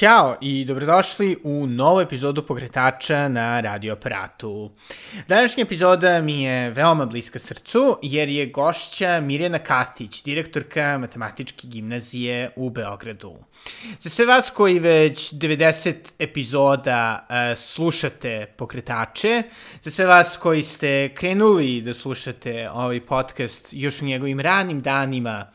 [0.00, 4.70] Ćao i dobrodošli u novu epizodu Pokretača na radioaparatu.
[5.28, 12.52] Današnja epizoda mi je veoma bliska srcu jer je gošća Mirjana Katić, direktorka Matematičke gimnazije
[12.56, 13.34] u Beogradu.
[13.98, 19.42] Za sve vas koji već 90 epizoda uh, slušate Pokretače,
[19.80, 25.50] za sve vas koji ste krenuli da slušate ovaj podcast još u njegovim ranim danima,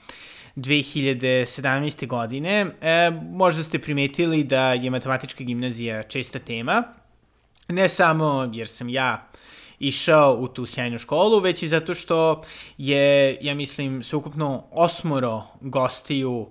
[0.56, 2.08] 2017.
[2.08, 2.66] godine.
[2.82, 6.84] E, možda ste primetili da je matematička gimnazija česta tema,
[7.68, 9.28] ne samo jer sam ja
[9.80, 12.42] išao u tu sjajnu školu, već i zato što
[12.78, 16.50] je, ja mislim, sveukupno osmoro gostiju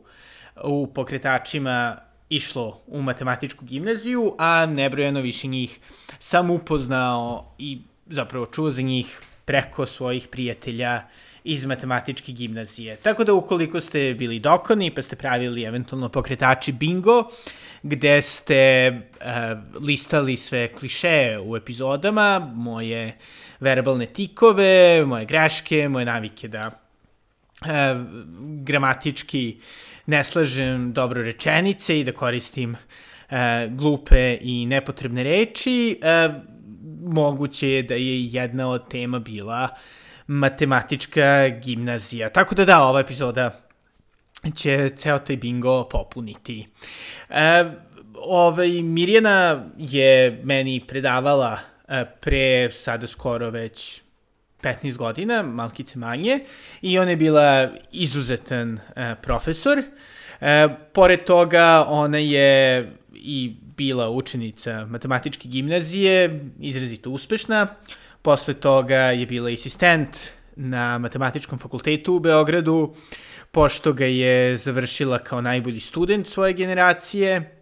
[0.65, 1.97] u pokretačima
[2.29, 5.81] išlo u matematičku gimnaziju, a nebrojeno više njih
[6.19, 11.03] sam upoznao i zapravo čuo za njih preko svojih prijatelja
[11.45, 12.97] iz matematičke gimnazije.
[12.97, 17.25] Tako da ukoliko ste bili dokoni pa ste pravili eventualno pokretači bingo,
[17.83, 23.19] gde ste uh, listali sve kliše u epizodama, moje
[23.61, 27.69] verbalne tikove, moje greške, moje navike da uh,
[28.65, 29.61] gramatički
[30.07, 33.37] ne slažem dobro rečenice i da koristim uh,
[33.69, 36.35] glupe i nepotrebne reči, uh,
[37.13, 39.79] moguće je da je jedna od tema bila uh,
[40.27, 42.31] matematička gimnazija.
[42.31, 43.61] Tako da da, ova epizoda
[44.55, 46.67] će ceo taj bingo popuniti.
[47.31, 47.65] E,
[48.15, 51.59] ovaj, Mirjana je meni predavala
[51.89, 54.03] e, pre sada skoro već
[54.63, 56.41] 15 godina, malkice manje,
[56.83, 59.83] i ona je bila izuzetan e, profesor.
[60.41, 67.67] E, pored toga, ona je i bila učenica matematičke gimnazije, izrazito uspešna.
[68.25, 72.95] Posle toga je bila asistent na matematičkom fakultetu u Beogradu,
[73.51, 77.61] pošto ga je završila kao najbolji student svoje generacije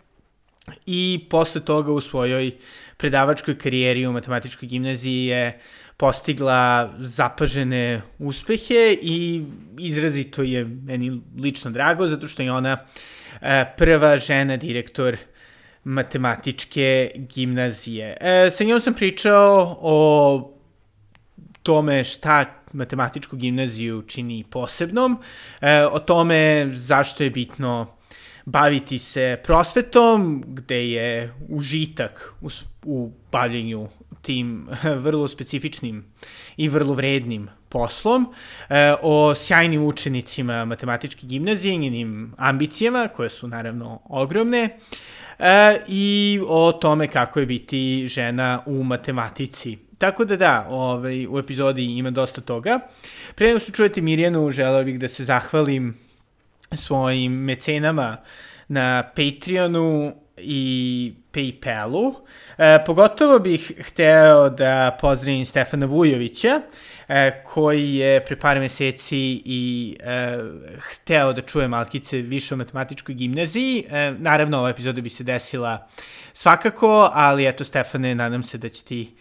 [0.87, 2.53] i posle toga u svojoj
[2.97, 5.61] predavačkoj karijeri u matematičkoj gimnaziji je
[5.97, 9.45] postigla zapažene uspehe i
[9.79, 12.87] izrazito je meni lično drago zato što je ona
[13.41, 15.17] e, prva žena direktor
[15.85, 18.17] matematičke gimnazije.
[18.21, 20.51] E, sa njom sam pričao o
[21.63, 25.19] tome šta matematičku gimnaziju čini posebnom,
[25.61, 27.87] e, o tome zašto je bitno
[28.45, 32.49] baviti se prosvetom, gde je užitak u,
[32.85, 33.89] u bavljenju
[34.23, 34.69] tim
[35.05, 36.05] vrlo specifičnim
[36.57, 38.35] i vrlo vrednim poslom,
[38.69, 44.79] e, o sjajnim učenicima matematičke gimnazije i njenim ambicijama, koje su naravno ogromne,
[45.43, 51.39] e, i o tome kako je biti žena u matematici Tako da da, ovaj, u
[51.39, 52.79] epizodi ima dosta toga.
[53.35, 55.95] Pre nego što čujete Mirjanu, želeo bih da se zahvalim
[56.73, 58.17] svojim mecenama
[58.69, 62.15] na Patreonu i Paypalu.
[62.59, 66.61] E, pogotovo bih hteo da pozdravim Stefana Vujovića,
[67.45, 70.39] koji je pre par meseci i e,
[70.79, 73.85] hteo da čuje malkice više o matematičkoj gimnaziji.
[73.91, 75.89] E, naravno, ova epizoda bi se desila
[76.33, 79.15] svakako, ali eto, Stefane, nadam se da će ti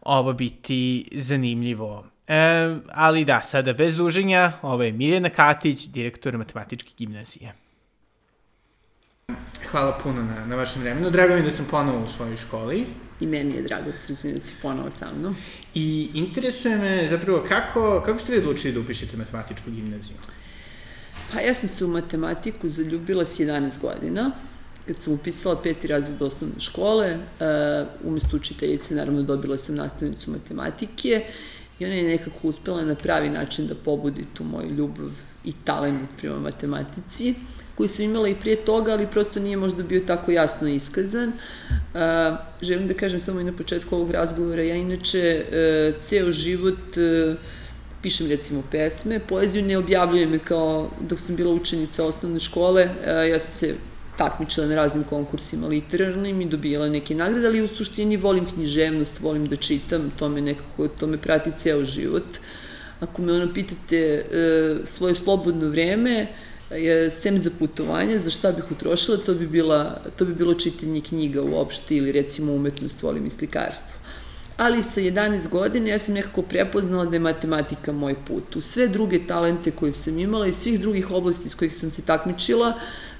[0.00, 2.06] ovo biti zanimljivo.
[2.28, 7.52] E, ali da, sada bez duženja, ovo je Mirjana Katić, direktor matematičke gimnazije.
[9.70, 11.10] Hvala puno na, na vašem vremenu.
[11.10, 12.86] Drago mi da sam ponovo u svojoj školi.
[13.24, 15.36] I meni je drago da sam da si ponovo sa mnom.
[15.74, 20.16] I interesuje me zapravo kako, kako ste vi odlučili da upišete matematičku gimnaziju?
[21.32, 24.30] Pa ja sam se u matematiku zaljubila s 11 godina
[24.86, 31.24] kad sam upisala peti razred osnovne škole, uh, umesto učiteljice naravno dobila sam nastavnicu matematike
[31.78, 35.10] i ona je nekako uspela na pravi način da pobudi tu moju ljubav
[35.44, 37.34] i talent prema matematici,
[37.74, 41.28] koji sam imala i prije toga, ali prosto nije možda bio tako jasno iskazan.
[41.28, 42.00] Uh,
[42.62, 47.36] želim da kažem samo i na početku ovog razgovora, ja inače uh, ceo život uh,
[48.02, 53.38] pišem recimo pesme, poeziju ne objavljujem kao dok sam bila učenica osnovne škole, uh, ja
[53.38, 53.74] sam se
[54.18, 59.46] takmičila na raznim konkursima literarnim i dobijala neke nagrade, ali u suštini volim književnost, volim
[59.46, 62.38] da čitam, to me nekako, to me prati ceo život.
[63.00, 64.24] Ako me ono pitate e,
[64.84, 66.28] svoje slobodno vreme, e,
[67.10, 71.42] sem za putovanje, za šta bih utrošila, to bi, bila, to bi bilo čitanje knjiga
[71.42, 74.04] uopšte ili recimo umetnost, volim i slikarstvo
[74.56, 78.56] ali sa 11 godina ja sam nekako prepoznala da je matematika moj put.
[78.56, 82.02] U sve druge talente koje sam imala i svih drugih oblasti s kojih sam se
[82.02, 82.72] takmičila,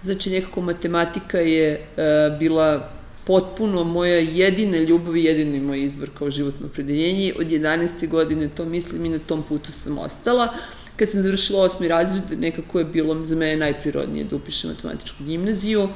[0.02, 2.90] znači nekako matematika je uh, bila
[3.24, 7.32] potpuno moja jedina ljubav i jedini moj izbor kao životno opredeljenje.
[7.38, 8.08] Od 11.
[8.08, 10.54] godine to mislim i na tom putu sam ostala.
[10.96, 15.82] Kad sam završila osmi razred, nekako je bilo za mene najprirodnije da upišem matematičku gimnaziju.
[15.82, 15.88] Uh,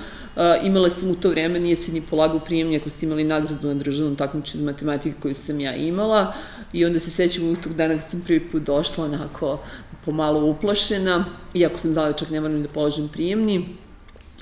[0.63, 3.75] imala sam u to vreme, nije se ni polagao prijemnje ako ste imali nagradu na
[3.75, 6.33] državnom takmičenju matematike koju sam ja imala.
[6.73, 9.61] I onda se sećam u tog dana kad sam prvi put došla onako
[10.05, 11.25] pomalo uplašena,
[11.55, 13.65] iako sam znala da čak ne moram da položim prijemni.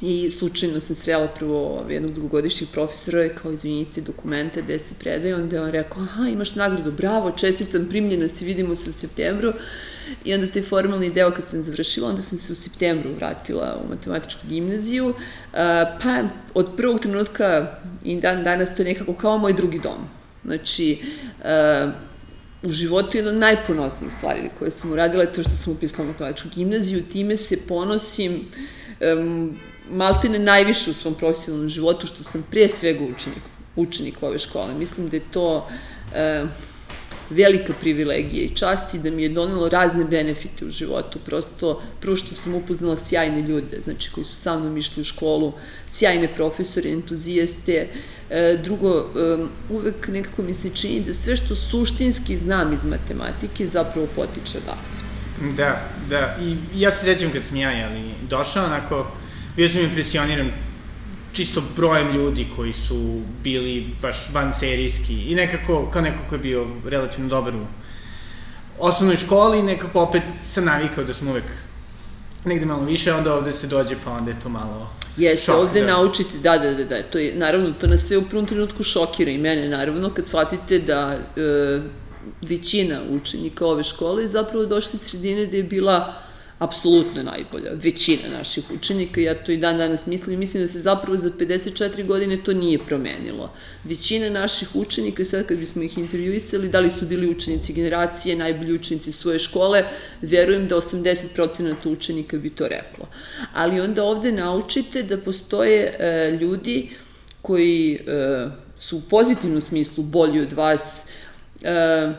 [0.01, 5.35] I slučajno sam srela prvo jednog dugogodišnjeg profesora i kao, izvinite, dokumente gde se predaje,
[5.35, 9.53] onda je on rekao, aha, imaš nagradu, bravo, čestitam, primljena si, vidimo se u septembru.
[10.25, 13.89] I onda taj formalni deo kad sam završila, onda sam se u septembru vratila u
[13.89, 15.15] matematičku gimnaziju,
[16.03, 16.23] pa
[16.55, 20.09] od prvog trenutka i dan danas to je nekako kao moj drugi dom.
[20.45, 20.99] Znači,
[22.63, 26.49] u životu jedna od najponosnijih stvari koje sam uradila je to što sam upisala matematičku
[26.55, 28.41] gimnaziju, time se ponosim
[29.91, 33.43] maltene najviše u svom profesionalnom životu, što sam prije svega učenik,
[33.77, 34.75] učenik ove škole.
[34.75, 36.49] Mislim da je to uh,
[37.31, 41.19] velika privilegija i čast i da mi je donelo razne benefite u životu.
[41.25, 45.53] Prosto, prvo što sam upoznala sjajne ljude, znači koji su sa mnom išli u školu,
[45.89, 47.89] sjajne profesore, entuzijaste.
[48.31, 49.07] E, drugo,
[49.71, 54.97] uvek nekako mi se čini da sve što suštinski znam iz matematike zapravo potiče odavde.
[55.57, 56.37] Da, da.
[56.43, 59.07] I ja se sećam kad sam ja, jeli, došao, onako,
[59.57, 60.51] bio sam impresioniran
[61.33, 66.39] čisto brojem ljudi koji su bili baš van serijski i nekako, kao neko ko je
[66.39, 67.67] bio relativno dobar u
[68.79, 71.45] osnovnoj školi, nekako opet sam navikao da sam uvek
[72.45, 75.81] negde malo više, onda ovde se dođe, pa onda je to malo Jeste, šok, ovde
[75.81, 75.87] da.
[75.87, 79.31] naučite, da, da, da, da, to je, naravno, to nas sve u prvom trenutku šokira
[79.31, 81.81] i mene, naravno, kad shvatite da e,
[82.43, 86.15] većina učenika ove škole je zapravo došla iz sredine da je bila
[86.59, 91.19] apsolutno najbolja, većina naših učenika, ja to i dan danas mislim mislim da se zapravo
[91.19, 93.53] za 54 godine to nije promenilo.
[93.85, 98.75] Većina naših učenika, sad kad bismo ih intervjuisali, da li su bili učenici generacije, najbolji
[98.75, 99.85] učenici svoje škole,
[100.23, 103.09] verujem da 80% učenika bi to reklo.
[103.53, 106.89] Ali onda ovde naučite da postoje e, ljudi
[107.43, 108.49] koji e,
[108.79, 111.09] su u pozitivnom smislu bolji od vas,
[111.63, 112.13] e,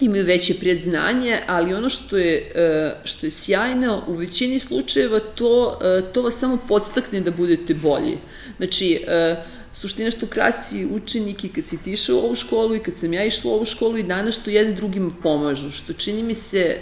[0.00, 5.78] imaju veće predznanje, ali ono što je, e, što je sjajno, u većini slučajeva to,
[5.82, 8.18] e, to vas samo podstakne da budete bolji.
[8.56, 9.36] Znači, e,
[9.72, 13.24] suština što krasi učenike kad si ti išao u ovu školu i kad sam ja
[13.24, 16.76] išla u ovu školu i danas što jedni drugima pomažu, što čini mi se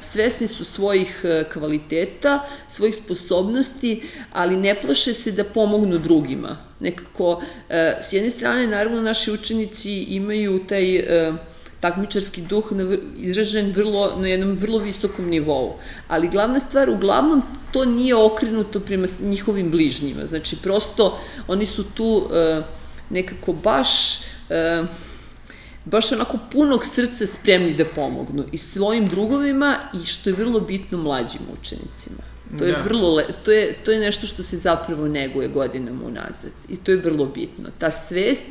[0.00, 4.02] svesni su svojih kvaliteta, svojih sposobnosti,
[4.32, 6.58] ali ne plaše se da pomognu drugima.
[6.80, 7.42] Nekako,
[8.00, 11.04] s jedne strane, naravno, naši učenici imaju taj
[11.84, 12.72] takmičarski duh
[13.16, 15.74] izražen vrlo, na jednom vrlo visokom nivou.
[16.08, 17.42] Ali glavna stvar, uglavnom,
[17.72, 20.26] to nije okrenuto prema njihovim bližnjima.
[20.26, 22.64] Znači, prosto, oni su tu uh,
[23.10, 24.20] nekako baš...
[24.48, 24.88] Uh,
[25.84, 30.98] baš onako punog srca spremni da pomognu i svojim drugovima i što je vrlo bitno
[30.98, 32.22] mlađim učenicima.
[32.58, 32.82] To je da.
[32.84, 36.90] vrlo le, to je to je nešto što se zapravo neguje godinama unazad i to
[36.90, 37.68] je vrlo bitno.
[37.78, 38.44] Ta svest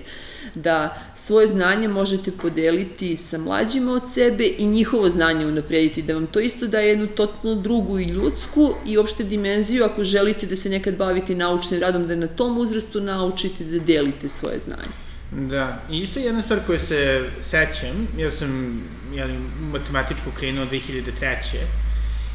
[0.56, 6.28] da svoje znanje možete podeliti sa mlađima od sebe i njihovo znanje unaprediti, da vam
[6.28, 10.70] to isto daje jednu totalno drugu i ljudsku i opšte dimenziju ako želite da se
[10.70, 14.94] nekad bavite naučnim radom, da na tom uzrastu naučite da delite svoje znanje.
[15.32, 18.82] Da, i isto jedna stvar koja se sećam, ja sam
[19.14, 19.34] jeli,
[19.72, 21.58] matematičku krenuo 2003.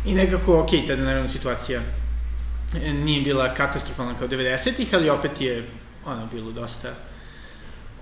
[0.07, 1.81] I nekako, ok, tada naravno situacija
[3.05, 5.65] nije bila katastrofalna kao 90-ih, ali opet je
[6.07, 6.95] ono bilo dosta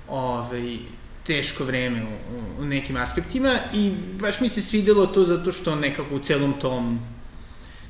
[0.09, 0.79] ovaj,
[1.27, 6.15] teško vreme u, u nekim aspektima i baš mi se svidelo to zato što nekako
[6.15, 7.01] u celom tom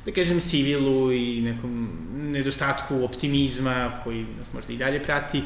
[0.07, 5.43] da kažem sivilu i nekom nedostatku optimizma koji nas možda i dalje prati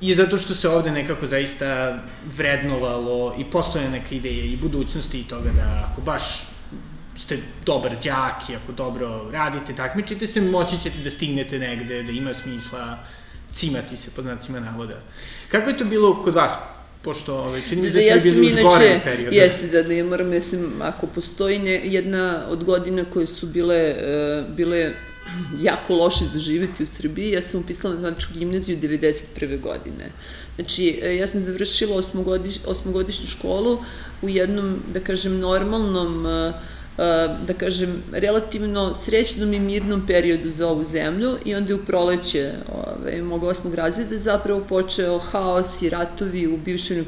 [0.00, 1.98] je zato što se ovde nekako zaista
[2.36, 6.22] vrednovalo i postoje neka ideja i budućnosti i toga da ako baš
[7.16, 12.12] ste dobar đak i ako dobro radite, takmičite se, moći ćete da stignete negde, da
[12.12, 12.98] ima smisla
[13.52, 15.00] cimati se, po znacima navoda.
[15.48, 16.52] Kako je to bilo kod vas?
[17.02, 19.36] Pošto ovaj, čini mi se da, da ste ja bili u zgorem periodu.
[19.36, 23.96] Jeste, da, da ja moram, mislim, ako postoji ne, jedna od godina koje su bile,
[23.96, 24.92] uh, bile
[25.60, 29.60] jako loše za živeti u Srbiji, ja sam upisala matematičku gimnaziju 91.
[29.60, 30.10] godine.
[30.56, 33.78] Znači, e, ja sam završila osmogodiš, osmogodišnju školu
[34.22, 36.54] u jednom, da kažem, normalnom uh,
[37.46, 42.52] da kažem, relativno srećnom i mirnom periodu za ovu zemlju i onda je u proleće
[42.72, 47.06] ove, mog osmog razreda zapravo počeo haos i ratovi u bivšim,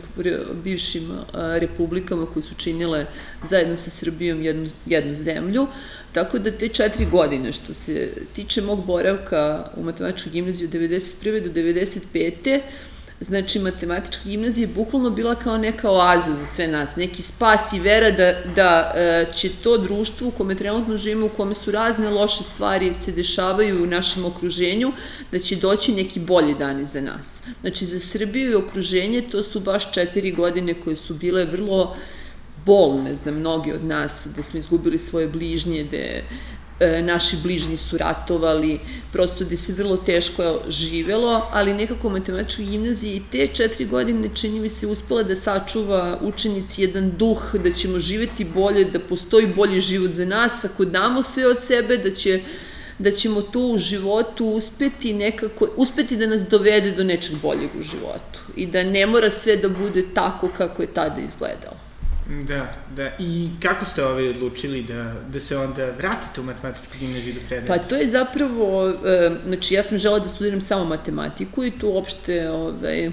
[0.65, 3.07] bivšim republikama koje su činile
[3.45, 5.67] zajedno sa Srbijom jednu, jednu zemlju.
[6.13, 11.41] Tako da te četiri godine, što se tiče mog boravka u matematičkoj gimnaziji od 91.
[11.41, 12.61] do 95.
[13.21, 17.81] Znači, matematička gimnazija je bukvalno bila kao neka oaza za sve nas, neki spas i
[17.81, 22.11] vera da, da e, će to društvo u kome trenutno živimo, u kome su razne
[22.11, 24.93] loše stvari se dešavaju u našem okruženju,
[25.33, 27.43] da će doći neki bolji dani za nas.
[27.61, 31.97] Znači, za Srbiju i okruženje to su baš četiri godine koje su bile vrlo
[32.67, 35.97] bolne za mnogi od nas, da smo izgubili svoje bližnje, da
[36.83, 38.79] e, naši bližnji su ratovali,
[39.13, 44.61] prosto gde se vrlo teško živelo, ali nekako matematička gimnazija i te četiri godine čini
[44.61, 49.81] mi se uspela da sačuva učenici jedan duh, da ćemo živeti bolje, da postoji bolji
[49.81, 52.41] život za nas, ako damo sve od sebe, da će
[52.99, 57.83] da ćemo to u životu uspeti nekako, uspeti da nas dovede do nečeg boljeg u
[57.83, 61.92] životu i da ne mora sve da bude tako kako je tada izgledalo.
[62.29, 63.11] Da, da.
[63.19, 67.75] I kako ste ovaj odlučili da, da se onda vratite u matematičku gimnaziju do predmeta?
[67.75, 71.89] Pa to je zapravo, e, znači ja sam žela da studiram samo matematiku i tu
[71.89, 73.11] uopšte, ovaj,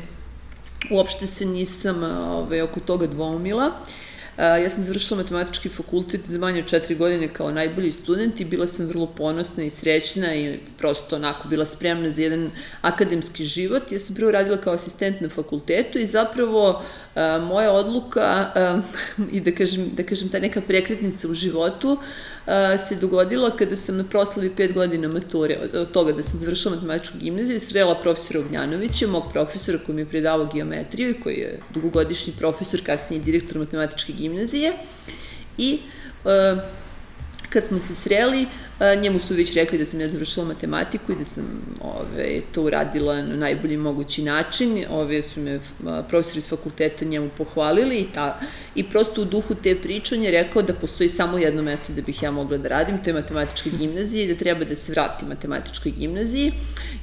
[0.91, 3.67] uopšte se nisam ovaj, oko toga dvomila.
[3.67, 4.08] Uh,
[4.39, 8.67] Ja sam završila matematički fakultet za manje od četiri godine kao najbolji student i bila
[8.67, 13.91] sam vrlo ponosna i srećna i prosto onako bila spremna za jedan akademski život.
[13.91, 16.81] Ja sam prvo radila kao asistent na fakultetu i zapravo
[17.15, 18.81] a, moja odluka a,
[19.33, 21.97] i da kažem, da kažem ta neka prekretnica u životu
[22.45, 26.75] a, se dogodila kada sam na proslavi pet godina mature, od, toga da sam završila
[26.75, 31.35] matematičku gimnaziju i srela profesora Ognjanovića, mog profesora koji mi je predavao geometriju i koji
[31.35, 34.28] je dugogodišnji profesor, kasnije direktor matematičke gimnazije.
[35.57, 35.81] I
[36.25, 36.61] uh,
[37.49, 38.47] kad smo se sreli,
[39.01, 41.45] njemu su već rekli da sam ja završila matematiku i da sam
[41.81, 44.85] ove, to uradila na najbolji mogući način.
[44.89, 45.59] Ove su me
[46.09, 48.39] profesori iz fakulteta njemu pohvalili i, ta,
[48.75, 52.01] i prosto u duhu te priče on je rekao da postoji samo jedno mesto da
[52.01, 55.25] bih ja mogla da radim, to je matematička gimnazija i da treba da se vrati
[55.25, 56.51] matematičkoj gimnaziji.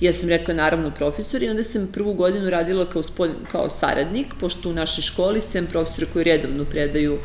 [0.01, 4.27] Ja sam rekla naravno profesor i onda sam prvu godinu radila kao, spolj, kao saradnik,
[4.41, 7.21] pošto u našoj školi sem profesora koji redovno predaju uh,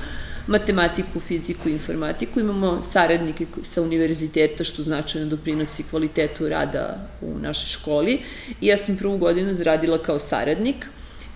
[0.51, 2.39] matematiku, fiziku i informatiku.
[2.39, 8.19] Imamo saradnike sa univerziteta, što značajno doprinosi kvalitetu rada u našoj školi.
[8.61, 10.85] I ja sam prvu godinu zaradila kao saradnik.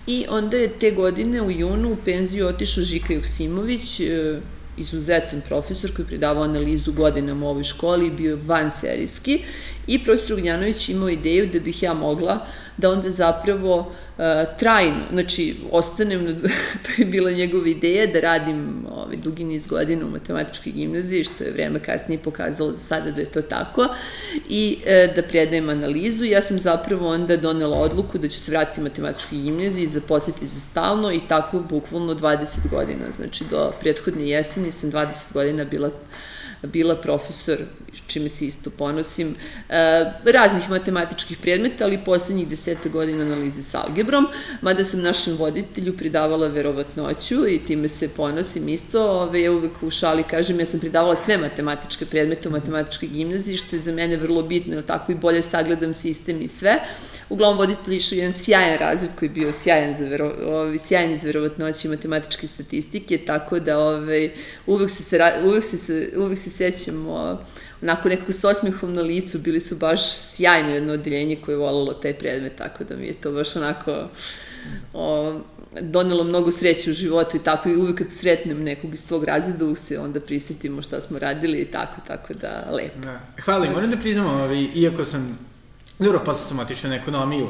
[0.06, 4.40] I onda je te godine u junu u penziju otišao Žika Joksimović, e,
[4.76, 9.40] izuzetan profesor koji je predavao analizu godinama u ovoj školi, bio van serijski
[9.86, 14.24] i profesor Ugnjanović imao ideju da bih ja mogla da onda zapravo uh,
[14.58, 16.32] trajno, znači ostanem, na,
[16.82, 21.44] to je bila njegova ideja da radim ovaj, dugi niz godina u matematičkoj gimnaziji, što
[21.44, 23.88] je vreme kasnije pokazalo za sada da je to tako,
[24.48, 26.24] i uh, da predajem analizu.
[26.24, 30.60] Ja sam zapravo onda donela odluku da ću se vratiti matematičkoj gimnaziji i zaposliti za
[30.60, 35.90] stalno i tako bukvalno 20 godina, znači do prethodne jeseni sam 20 godina bila
[36.62, 37.58] bila profesor,
[38.06, 39.34] čime se isto ponosim,
[39.68, 44.26] e, raznih matematičkih predmeta, ali poslednjih deseta godina analize s algebrom,
[44.60, 49.10] mada sam našem voditelju pridavala verovatnoću i time se ponosim isto.
[49.10, 53.56] Ove, ja uvek u šali kažem, ja sam pridavala sve matematičke predmete u matematičkoj gimnaziji,
[53.56, 56.80] što je za mene vrlo bitno, jer tako i bolje sagledam sistem i sve.
[57.28, 61.24] Uglavnom, voditelj išao jedan sjajan razred koji je bio sjajan za, vero, ovaj, sjajan iz
[61.24, 64.30] verovatnoće i matematičke statistike, tako da ovaj,
[64.66, 67.38] uvek, se, uvek, se, uvek se sećam o,
[67.82, 71.92] onako nekako s osmihom na licu, bili su baš sjajno jedno odeljenje koje je volalo
[71.92, 74.08] taj predmet, tako da mi je to baš onako
[74.92, 75.38] o,
[75.80, 79.76] donelo mnogo sreće u životu i tako i uvek kad sretnem nekog iz tvog razreda
[79.76, 82.98] se onda prisetimo šta smo radili i tako, tako da lepo.
[82.98, 83.20] Da.
[83.44, 85.38] Hvala i moram da priznam, ovaj, iako sam,
[85.98, 87.48] dobro, posle sam otišao na ekonomiju,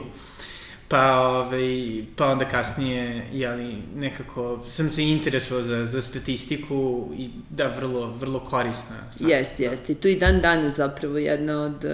[0.89, 7.69] Pa, ovaj, pa onda kasnije, jeli, nekako sam se interesovao za, za statistiku i da,
[7.69, 8.97] vrlo, vrlo korisna.
[9.21, 9.93] Jeste, jeste.
[9.93, 11.85] I to i dan dan zapravo jedna od,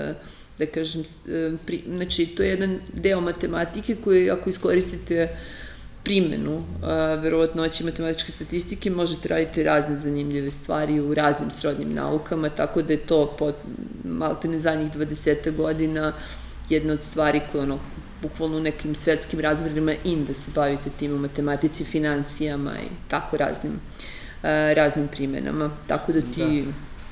[0.58, 1.04] da kažem,
[1.66, 5.36] pri, znači to je jedan deo matematike koji ako iskoristite
[6.04, 12.82] primenu a, verovatnoći matematičke statistike možete raditi razne zanimljive stvari u raznim srodnim naukama, tako
[12.82, 13.54] da je to pod
[14.04, 16.12] maltene zadnjih 20 godina
[16.68, 17.78] jedna od stvari koje ono
[18.22, 23.36] bukvalno u nekim svetskim razmerima in da se bavite tim u matematici, financijama i tako
[23.36, 25.70] raznim, uh, raznim primenama.
[25.86, 26.64] Tako da ti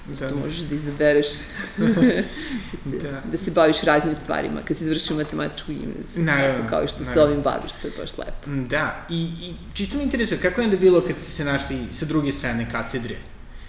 [0.06, 0.12] da.
[0.12, 0.34] isto da.
[0.34, 1.26] možeš da izabereš
[1.78, 3.22] da, se, da.
[3.30, 6.24] da se baviš raznim stvarima kad si završio matematičku gimnaziju.
[6.24, 6.58] Naravno.
[6.58, 7.14] Tako kao što naravno.
[7.14, 8.66] se ovim baviš, to je baš lepo.
[8.68, 12.06] Da, i, i čisto mi interesuje, kako je onda bilo kad ste se našli sa
[12.06, 13.16] druge strane katedre?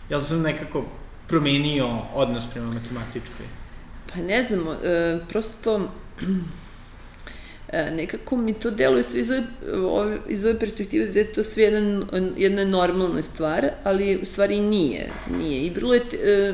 [0.10, 0.86] Jel sam nekako
[1.28, 3.46] promenio odnos prema matematičkoj?
[4.14, 5.92] Pa ne znam, e, prosto
[7.72, 9.30] nekako mi to deluje sve iz
[9.76, 12.06] ove, iz ove perspektive da je to sve jedna,
[12.38, 15.10] jedna normalna stvar, ali u stvari nije.
[15.38, 15.62] nije.
[15.62, 16.02] I vrlo je...
[16.24, 16.54] E,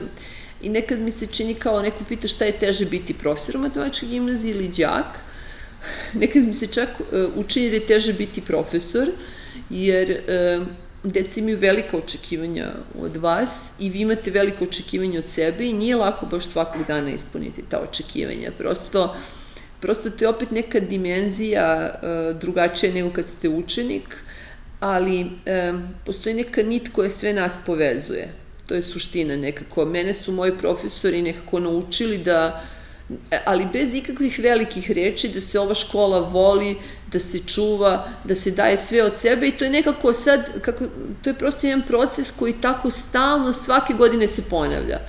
[0.61, 4.09] I nekad mi se čini kao neko pita šta je teže biti profesor u matematičkoj
[4.09, 5.19] gimnaziji ili đak.
[6.21, 9.11] Nekad mi se čak uh, učini da je teže biti profesor,
[9.69, 10.67] jer uh,
[11.03, 15.95] deca imaju velika očekivanja od vas i vi imate veliko očekivanje od sebe i nije
[15.95, 18.51] lako baš svakog dana ispuniti ta očekivanja.
[18.57, 19.15] Prosto,
[19.81, 24.17] prosto to je opet neka dimenzija uh, drugačija nego kad ste učenik,
[24.79, 28.33] ali um, postoji neka nit koja sve nas povezuje.
[28.67, 29.85] To je suština nekako.
[29.85, 32.63] Mene su moji profesori nekako naučili da
[33.45, 36.75] ali bez ikakvih velikih reči, da se ova škola voli,
[37.11, 40.85] da se čuva, da se daje sve od sebe i to je nekako sad, kako,
[41.21, 44.99] to je prosto jedan proces koji tako stalno svake godine se ponavlja.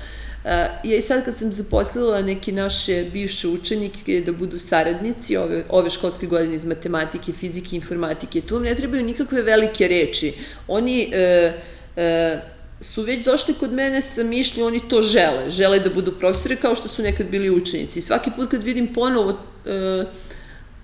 [0.84, 5.90] Ja i sad kad sam zaposlila neki naše bivše učenike da budu saradnici ove, ove
[5.90, 10.32] školske godine iz matematike, fizike, informatike, tu vam ne trebaju nikakve velike reči.
[10.68, 11.52] Oni e,
[11.96, 12.40] e,
[12.80, 16.74] su već došli kod mene sa mišlju, oni to žele, žele da budu profesori kao
[16.74, 18.00] što su nekad bili učenici.
[18.00, 20.08] svaki put kad vidim ponovo uh,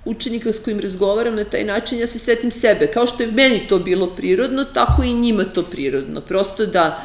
[0.05, 2.87] učenika s kojim razgovaram na taj način, ja se setim sebe.
[2.87, 6.21] Kao što je meni to bilo prirodno, tako i njima to prirodno.
[6.21, 7.05] Prosto da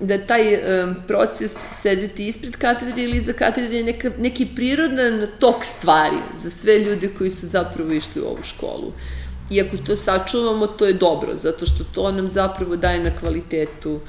[0.00, 0.58] da taj
[1.06, 6.78] proces sedeti ispred katedre ili iza katedre je neka, neki prirodan tok stvari za sve
[6.78, 8.92] ljude koji su zapravo išli u ovu školu.
[9.50, 14.00] I ako to sačuvamo, to je dobro, zato što to nam zapravo daje na kvalitetu,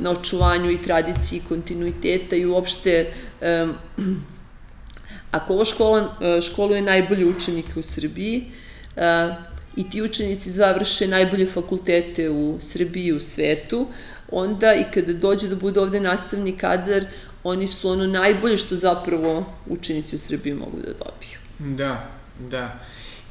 [0.00, 3.06] na očuvanju i tradiciji, kontinuiteta i uopšte
[5.36, 8.44] ako ova škola e, školuje najbolje učenike u Srbiji
[8.96, 9.34] e,
[9.76, 13.86] i ti učenici završe najbolje fakultete u Srbiji i u svetu,
[14.32, 17.04] onda i kada dođe da bude ovde nastavni kadar,
[17.44, 21.38] oni su ono najbolje što zapravo učenici u Srbiji mogu da dobiju.
[21.58, 22.08] Da,
[22.50, 22.80] da.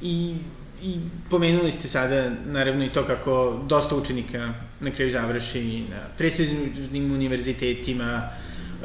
[0.01, 0.35] I
[0.83, 7.11] i pomenuli ste sada, naravno, i to kako dosta učenika na kraju završi na prestižnim
[7.11, 8.29] univerzitetima,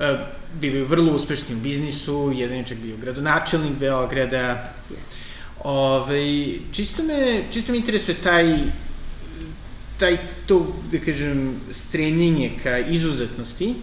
[0.00, 0.16] e,
[0.60, 4.72] bivaju vrlo uspešni u biznisu, jedan je čak bio gradonačelnik Beograda.
[5.64, 8.56] Ove, čisto me, čisto me interesuje taj,
[9.99, 13.75] taj, to, da kažem, strenjenje ka izuzetnosti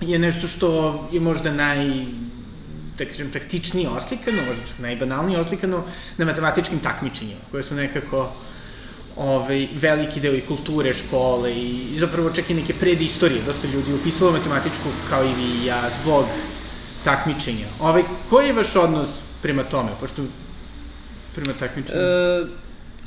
[0.00, 2.06] je nešto što je možda naj,
[2.98, 5.84] da kažem, praktičnije oslikano, možda čak najbanalnije oslikano
[6.18, 8.32] na matematičkim takmičenjima, koje su nekako
[9.16, 13.42] ovaj, veliki deo i kulture škole i, i zapravo čak i neke predistorije.
[13.46, 16.24] Dosta ljudi upisalo matematičku, kao i vi i ja, zbog
[17.04, 17.66] takmičenja.
[17.80, 20.22] Ovaj, koji je vaš odnos prema tome, pošto
[21.34, 22.00] prema takmičenju?
[22.00, 22.63] E,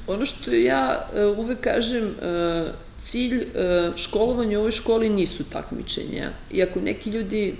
[0.07, 6.29] ono što ja e, uvek kažem, e, cilj e, školovanja u ovoj školi nisu takmičenja.
[6.53, 7.55] Iako neki ljudi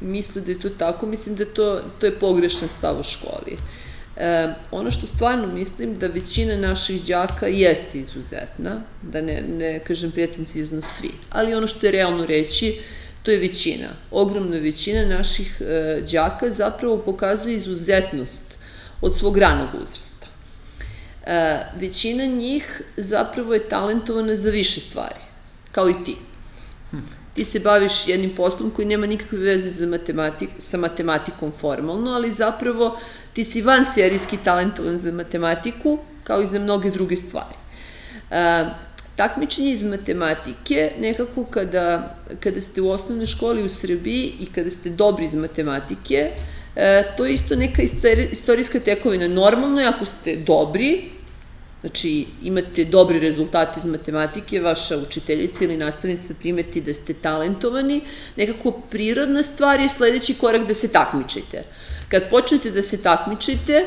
[0.00, 3.56] misle da je to tako, mislim da to, to je pogrešan stav u školi.
[4.16, 10.10] E, ono što stvarno mislim da većina naših đaka jeste izuzetna, da ne, ne kažem
[10.10, 12.80] pretencijizno svi, ali ono što je realno reći,
[13.22, 13.88] to je većina.
[14.10, 18.54] Ogromna većina naših e, đaka zapravo pokazuje izuzetnost
[19.00, 20.17] od svog ranog uzrasta.
[21.28, 25.20] E, većina njih zapravo je talentovana za više stvari,
[25.72, 26.16] kao i ti.
[27.34, 32.30] Ti se baviš jednim poslom koji nema nikakve veze za matematik, sa matematikom formalno, ali
[32.32, 32.98] zapravo
[33.32, 37.54] ti si van serijski talentovan za matematiku, kao i za mnoge druge stvari.
[38.30, 38.64] E,
[39.16, 44.90] takmičenje iz matematike, nekako kada, kada ste u osnovnoj školi u Srbiji i kada ste
[44.90, 46.30] dobri iz matematike,
[46.76, 47.82] e, to je isto neka
[48.32, 49.28] istorijska tekovina.
[49.28, 51.17] Normalno je ako ste dobri,
[51.80, 58.00] Znači, imate dobri rezultate iz matematike, vaša učiteljica ili nastavnica primeti da ste talentovani,
[58.36, 61.62] nekako prirodna stvar je sledeći korak da se takmičite.
[62.08, 63.84] Kad počnete da se takmičite,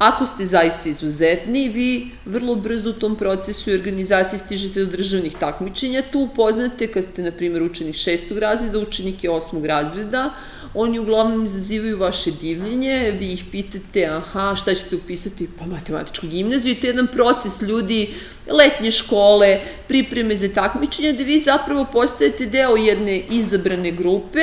[0.00, 5.34] Ako ste zaista izuzetni, vi vrlo brzo u tom procesu i organizaciji stižete do državnih
[5.40, 6.02] takmičenja.
[6.12, 10.30] Tu upoznate, kad ste, na primjer, učenik šestog razreda, učenike osmog razreda,
[10.74, 15.48] oni uglavnom izazivaju vaše divljenje, vi ih pitate, aha, šta ćete upisati?
[15.58, 18.08] Pa matematičku gimnaziju i to je jedan proces ljudi,
[18.48, 24.40] letnje škole, pripreme za takmičenja, da vi zapravo postajete deo jedne izabrane grupe,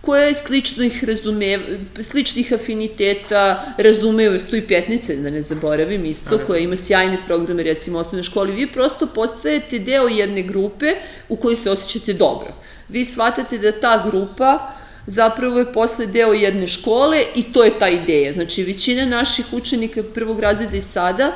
[0.00, 1.58] koje sličnih, razume,
[2.00, 7.98] sličnih afiniteta razumeju stu i petnice, da ne zaboravim isto, koja ima sjajne programe, recimo
[7.98, 8.52] u osnovnoj školi.
[8.52, 10.94] Vi prosto postajete deo jedne grupe
[11.28, 12.54] u kojoj se osjećate dobro.
[12.88, 14.72] Vi shvatate da ta grupa
[15.06, 18.32] zapravo je posle deo jedne škole i to je ta ideja.
[18.32, 21.32] Znači, većina naših učenika prvog razreda i sada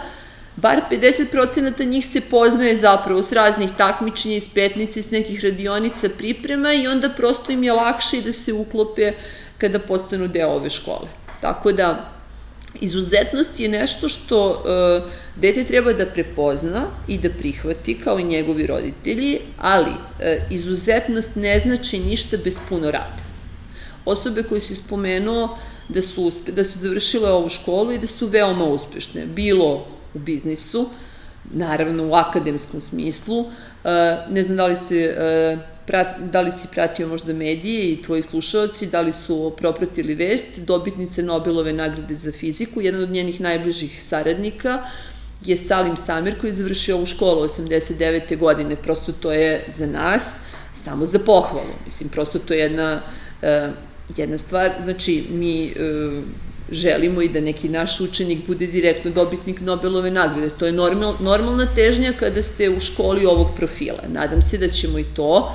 [0.56, 6.72] bar 50% njih se poznaje zapravo s raznih takmičenja, iz petnice, s nekih radionica priprema
[6.72, 9.12] i onda prosto im je lakše da se uklope
[9.58, 11.08] kada postanu deo ove škole.
[11.40, 12.10] Tako da,
[12.80, 18.66] izuzetnost je nešto što uh, dete treba da prepozna i da prihvati kao i njegovi
[18.66, 23.24] roditelji, ali uh, izuzetnost ne znači ništa bez puno rada.
[24.04, 28.26] Osobe koje si spomenuo da su, uspe, da su završile ovu školu i da su
[28.26, 30.88] veoma uspešne, bilo u biznisu,
[31.52, 33.38] naravno u akademskom smislu.
[33.38, 33.48] Uh,
[34.30, 38.22] ne znam da li ste uh, prat, da li si pratio možda medije i tvoji
[38.22, 44.02] slušalci, da li su propratili vest, dobitnice Nobelove nagrade za fiziku, jedan od njenih najbližih
[44.02, 44.82] saradnika
[45.44, 48.38] je Salim Samir koji je završio ovu školu 89.
[48.38, 50.36] godine, prosto to je za nas
[50.72, 53.02] samo za pohvalu, mislim, prosto to je jedna,
[53.42, 53.74] uh,
[54.16, 55.74] jedna stvar, znači mi
[56.70, 60.50] želimo i da neki naš učenik bude direktno dobitnik Nobelove nagrade.
[60.58, 64.02] To je normal, normalna težnja kada ste u školi ovog profila.
[64.08, 65.54] Nadam se da ćemo i to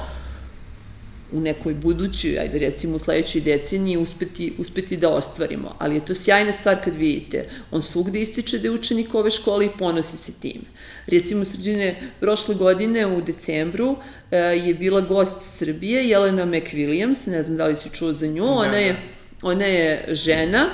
[1.31, 5.75] u nekoj budućoj, ajde recimo u sledećoj deceniji uspeti, uspeti da ostvarimo.
[5.77, 7.49] Ali je to sjajna stvar kad vidite.
[7.71, 10.61] On svugde ističe da je učenik ove škole i ponosi se tim.
[11.07, 13.97] Recimo, sređene prošle godine u decembru
[14.31, 18.45] e, je bila gost Srbije, Jelena McWilliams, ne znam da li si čuo za nju,
[18.45, 18.99] da, ona je, da.
[19.47, 20.65] ona je žena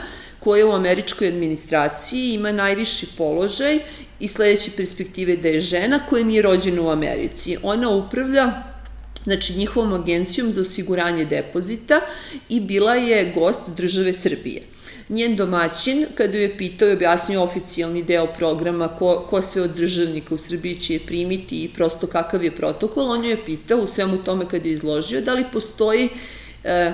[0.46, 3.80] koja u američkoj administraciji ima najviši položaj
[4.20, 7.58] i sledeće perspektive da je žena koja nije rođena u Americi.
[7.64, 8.52] Ona upravlja
[9.24, 12.02] znači njihovom agencijom za osiguranje depozita
[12.50, 14.62] i bila je gost države Srbije.
[15.10, 20.36] Njen domaćin, kada je pitao i objasnio oficijalni deo programa ko, ko sve od državnika
[20.36, 24.18] u Srbiji će je primiti i prosto kakav je protokol, on je pitao u svemu
[24.18, 26.10] tome kada je izložio da li postoji
[26.64, 26.94] e,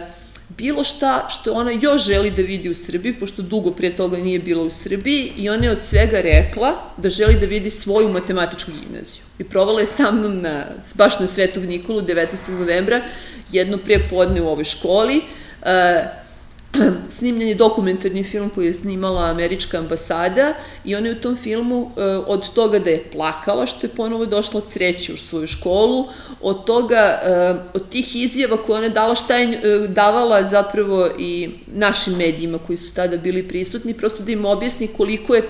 [0.57, 4.39] bilo šta što ona još želi da vidi u Srbiji, pošto dugo prije toga nije
[4.39, 8.71] bila u Srbiji i ona je od svega rekla da želi da vidi svoju matematičku
[8.71, 9.23] gimnaziju.
[9.39, 12.27] I provala je sa mnom na, baš na Svetog Nikolu 19.
[12.59, 13.01] novembra
[13.51, 15.17] jedno prije podne u ovoj školi.
[15.61, 16.20] Uh,
[17.17, 20.53] snimljen je dokumentarni film koji je snimala američka ambasada
[20.85, 24.25] i ona je u tom filmu e, od toga da je plakala što je ponovo
[24.25, 26.05] došla od sreće u svoju školu,
[26.41, 31.49] od toga, e, od tih izjava koje ona dala šta je e, davala zapravo i
[31.73, 35.43] našim medijima koji su tada bili prisutni, prosto da im objasni koliko je,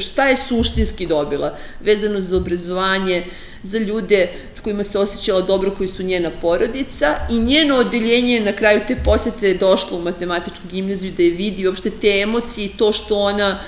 [0.00, 3.24] šta je suštinski dobila vezano za obrazovanje,
[3.62, 8.52] za ljude s kojima se osjećala dobro, koji su njena porodica i njeno odeljenje na
[8.52, 12.76] kraju te posete je došlo u matematičku gimnaziju da je vidi uopšte te emocije i
[12.76, 13.60] to što ona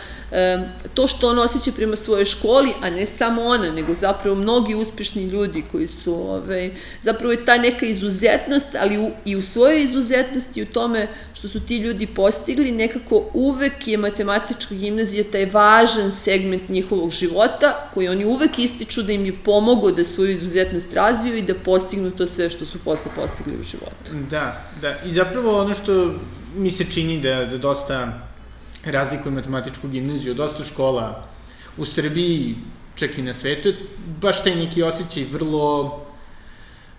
[0.94, 5.24] to što ona osjeća prema svojoj školi, a ne samo ona, nego zapravo mnogi uspešni
[5.24, 6.70] ljudi koji su, ovaj,
[7.02, 11.60] zapravo je ta neka izuzetnost, ali u, i u svojoj izuzetnosti u tome što su
[11.60, 18.24] ti ljudi postigli, nekako uvek je matematička gimnazija taj važan segment njihovog života, koji oni
[18.24, 22.50] uvek ističu da im je pomogao da svoju izuzetnost razviju i da postignu to sve
[22.50, 24.10] što su posle postigli u životu.
[24.30, 24.94] Da, da.
[25.06, 26.14] I zapravo ono što
[26.56, 28.29] mi se čini da, da dosta
[28.84, 31.28] razlikuje matematičku gimnaziju, dosta škola
[31.76, 32.56] u Srbiji,
[32.94, 33.72] čak i na svetu,
[34.20, 36.00] baš taj neki osjećaj vrlo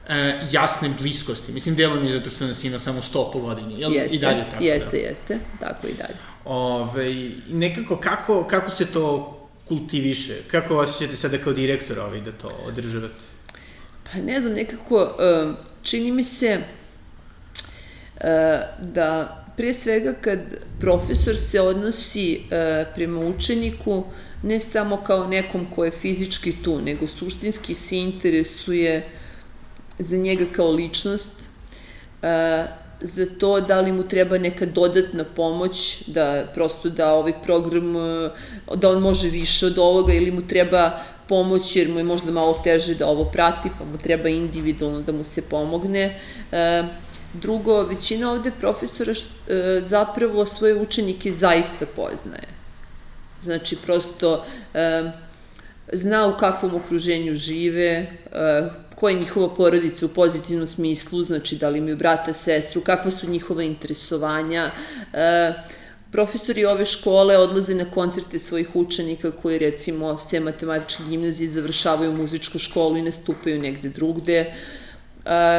[0.09, 1.51] e, jasne bliskosti.
[1.51, 3.93] Mislim, delom je zato što nas ima samo 100 po godini, jel?
[3.93, 4.63] Jeste, I dalje tako?
[4.63, 4.97] Jeste, da?
[4.97, 6.15] jeste, tako i dalje.
[6.45, 10.33] Ove, nekako, kako, kako se to kultiviše?
[10.51, 13.13] Kako osjećate sada kao direktor ovaj da to održavate?
[14.11, 15.11] Pa ne znam, nekako
[15.83, 16.59] čini mi se
[18.79, 20.39] da pre svega kad
[20.79, 24.03] profesor se odnosi e, prema učeniku
[24.43, 29.09] ne samo kao nekom ko je fizički tu, nego suštinski se interesuje
[29.99, 31.31] za njega kao ličnost,
[32.21, 32.65] e,
[33.01, 38.29] za to da li mu treba neka dodatna pomoć, da prosto da ovaj program, e,
[38.75, 42.61] da on može više od ovoga ili mu treba pomoć jer mu je možda malo
[42.63, 46.19] teže da ovo prati, pa mu treba individualno da mu se pomogne.
[47.33, 52.47] Drugo, većina ovde profesora e, zapravo svoje učenike zaista poznaje.
[53.41, 55.11] Znači, prosto e,
[55.93, 58.07] zna u kakvom okruženju žive, e,
[58.95, 63.29] koja je njihova porodica u pozitivnom smislu, znači da li imaju brata, sestru, kakva su
[63.29, 64.71] njihova interesovanja.
[66.11, 72.59] Profesori ove škole odlaze na koncerte svojih učenika koji recimo sve matematičke gimnazije završavaju muzičku
[72.59, 74.53] školu i nastupaju negde drugde.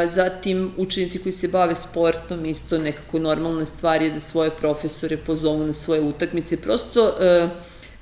[0.06, 5.66] Zatim, učenici koji se bave sportom, isto nekako normalna stvar je da svoje profesore pozovu
[5.66, 6.56] na svoje utakmice.
[6.56, 7.50] Prosto, uh,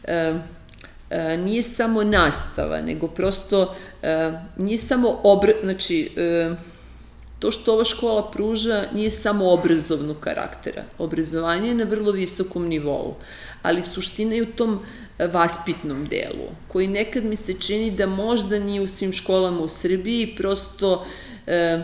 [0.04, 5.50] uh, uh, nije samo nastava, nego prosto uh, nije samo obr...
[5.62, 6.10] Znači,
[6.50, 6.58] uh,
[7.38, 10.84] to što ova škola pruža nije samo obrazovnog karaktera.
[10.98, 13.14] Obrazovanje je na vrlo visokom nivou,
[13.62, 14.80] ali suština je u tom
[15.32, 20.34] vaspitnom delu, koji nekad mi se čini da možda nije u svim školama u Srbiji,
[20.36, 21.04] prosto
[21.50, 21.82] e,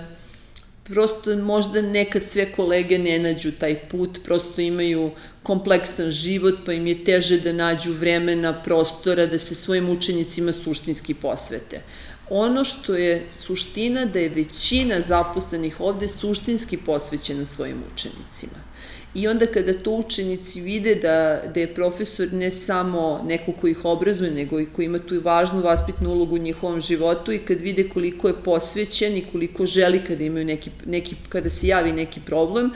[0.84, 5.10] prosto možda nekad sve kolege ne nađu taj put, prosto imaju
[5.42, 11.14] kompleksan život, pa im je teže da nađu vremena, prostora, da se svojim učenicima suštinski
[11.14, 11.82] posvete.
[12.30, 18.65] Ono što je suština da je većina zaposlenih ovde suštinski posvećena svojim učenicima.
[19.16, 23.84] I onda kada to učenici vide da, da je profesor ne samo neko ko ih
[23.84, 27.88] obrazuje, nego i ko ima tu važnu vaspitnu ulogu u njihovom životu i kad vide
[27.88, 32.70] koliko je posvećen i koliko želi kada imaju neki, neki kada se javi neki problem,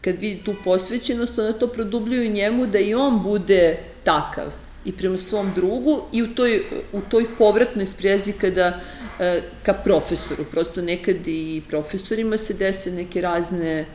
[0.00, 4.52] kad vidi tu posvećenost, onda to produbljuju njemu da i on bude takav
[4.84, 8.80] i prema svom drugu i u toj, u toj povratnoj sprezi kada
[9.18, 10.44] e, ka profesoru.
[10.44, 13.86] Prosto nekad i profesorima se dese neke razne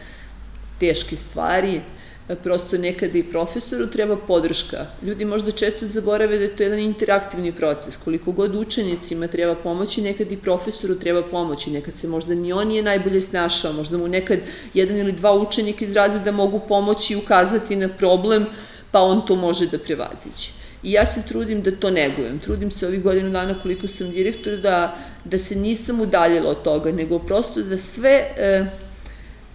[0.79, 1.81] teške stvari,
[2.43, 4.85] prosto nekada i profesoru treba podrška.
[5.03, 7.97] Ljudi možda često zaborave da je to jedan interaktivni proces.
[7.97, 11.71] Koliko god učenicima treba pomoći, nekad i profesoru treba pomoći.
[11.71, 14.39] Nekad se možda ni on nije najbolje snašao, možda mu nekad
[14.73, 18.45] jedan ili dva učenika iz razreda mogu pomoći i ukazati na problem,
[18.91, 20.51] pa on to može da prevaziće.
[20.83, 22.39] I ja se trudim da to negujem.
[22.39, 26.91] Trudim se ovih godinu dana koliko sam direktor da, da se nisam udaljila od toga,
[26.91, 28.33] nego prosto da sve...
[28.37, 28.65] E,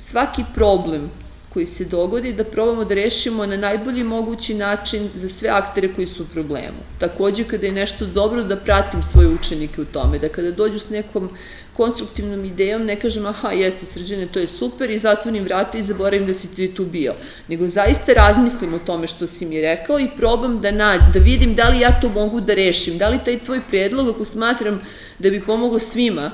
[0.01, 1.11] svaki problem
[1.53, 6.07] koji se dogodi da probamo da rešimo na najbolji mogući način za sve aktere koji
[6.07, 6.79] su u problemu.
[6.99, 10.91] Takođe, kada je nešto dobro, da pratim svoje učenike u tome, da kada dođu s
[10.91, 11.31] nekom
[11.77, 16.27] konstruktivnom idejom, ne kažem, aha, jeste, srđene, to je super i zatvorim vrata i zaboravim
[16.27, 17.15] da si ti tu bio.
[17.49, 21.55] Nego zaista razmislim o tome što si mi rekao i probam da, nađ, da vidim
[21.55, 24.81] da li ja to mogu da rešim, da li taj tvoj predlog, ako smatram
[25.19, 26.31] da bi pomogao svima,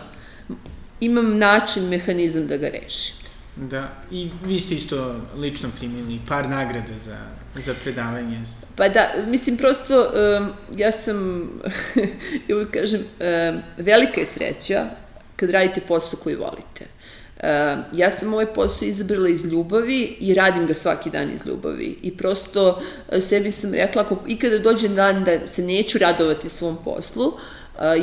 [1.01, 3.26] imam način, mehanizam da ga rešim.
[3.57, 7.17] Da, i vi ste isto lično primili par nagrada za,
[7.55, 8.41] za predavanje.
[8.77, 10.01] Pa da, mislim prosto,
[10.39, 11.49] um, ja sam,
[12.49, 14.85] ja uvijek kažem, um, velika je sreća
[15.37, 16.85] kad radite posao koji volite.
[17.37, 17.43] Uh,
[17.93, 21.99] ja sam ovaj posao izabrala iz ljubavi i radim ga svaki dan iz ljubavi.
[22.03, 22.83] I prosto
[23.21, 27.35] sebi sam rekla, ako ikada dođe dan da se neću radovati svom poslu, uh,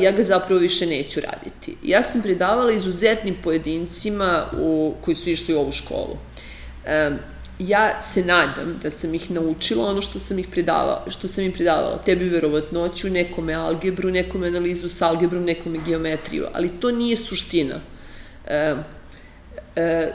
[0.00, 1.76] ja ga zapravo više neću raditi.
[1.82, 6.16] Ja sam predavala izuzetnim pojedincima u, koji su išli u ovu školu.
[7.58, 11.52] ja se nadam da sam ih naučila ono što sam ih predavala, što sam im
[11.52, 12.02] predavala.
[12.06, 17.80] Tebi verovatnoću, nekome algebru, nekome analizu s algebrom, nekome geometriju, ali to nije suština.
[18.46, 18.74] E,
[19.76, 20.14] e,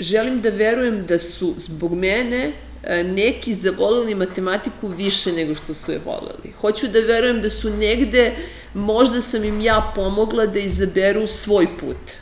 [0.00, 2.52] želim da verujem da su zbog mene
[2.84, 6.52] E, neki zavoleli matematiku više nego što su je voleli.
[6.60, 8.32] Hoću da verujem da su negde,
[8.74, 12.12] možda sam im ja pomogla da izaberu svoj put.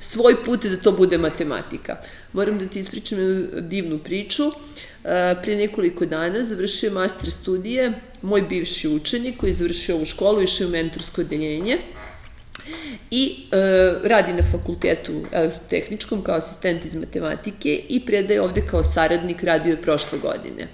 [0.00, 1.96] Svoj put da to bude matematika.
[2.32, 3.18] Moram da ti ispričam
[3.60, 4.42] divnu priču.
[5.04, 7.92] E, Prije nekoliko dana završio master studije
[8.22, 11.78] moj bivši učenik koji je završio ovu školu, išao u mentorsko odeljenje
[13.10, 19.42] i e, radi na fakultetu elektrotehničkom kao asistent iz matematike i predaje ovde kao saradnik,
[19.42, 20.62] radio je prošle godine.
[20.62, 20.68] E,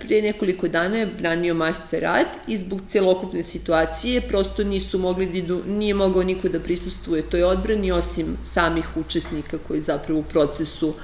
[0.00, 5.54] prije nekoliko dana je branio master rad i zbog celokupne situacije prosto nisu mogli da
[5.66, 10.94] nije mogao niko da prisustuje toj odbrani osim samih učesnika koji zapravo u procesu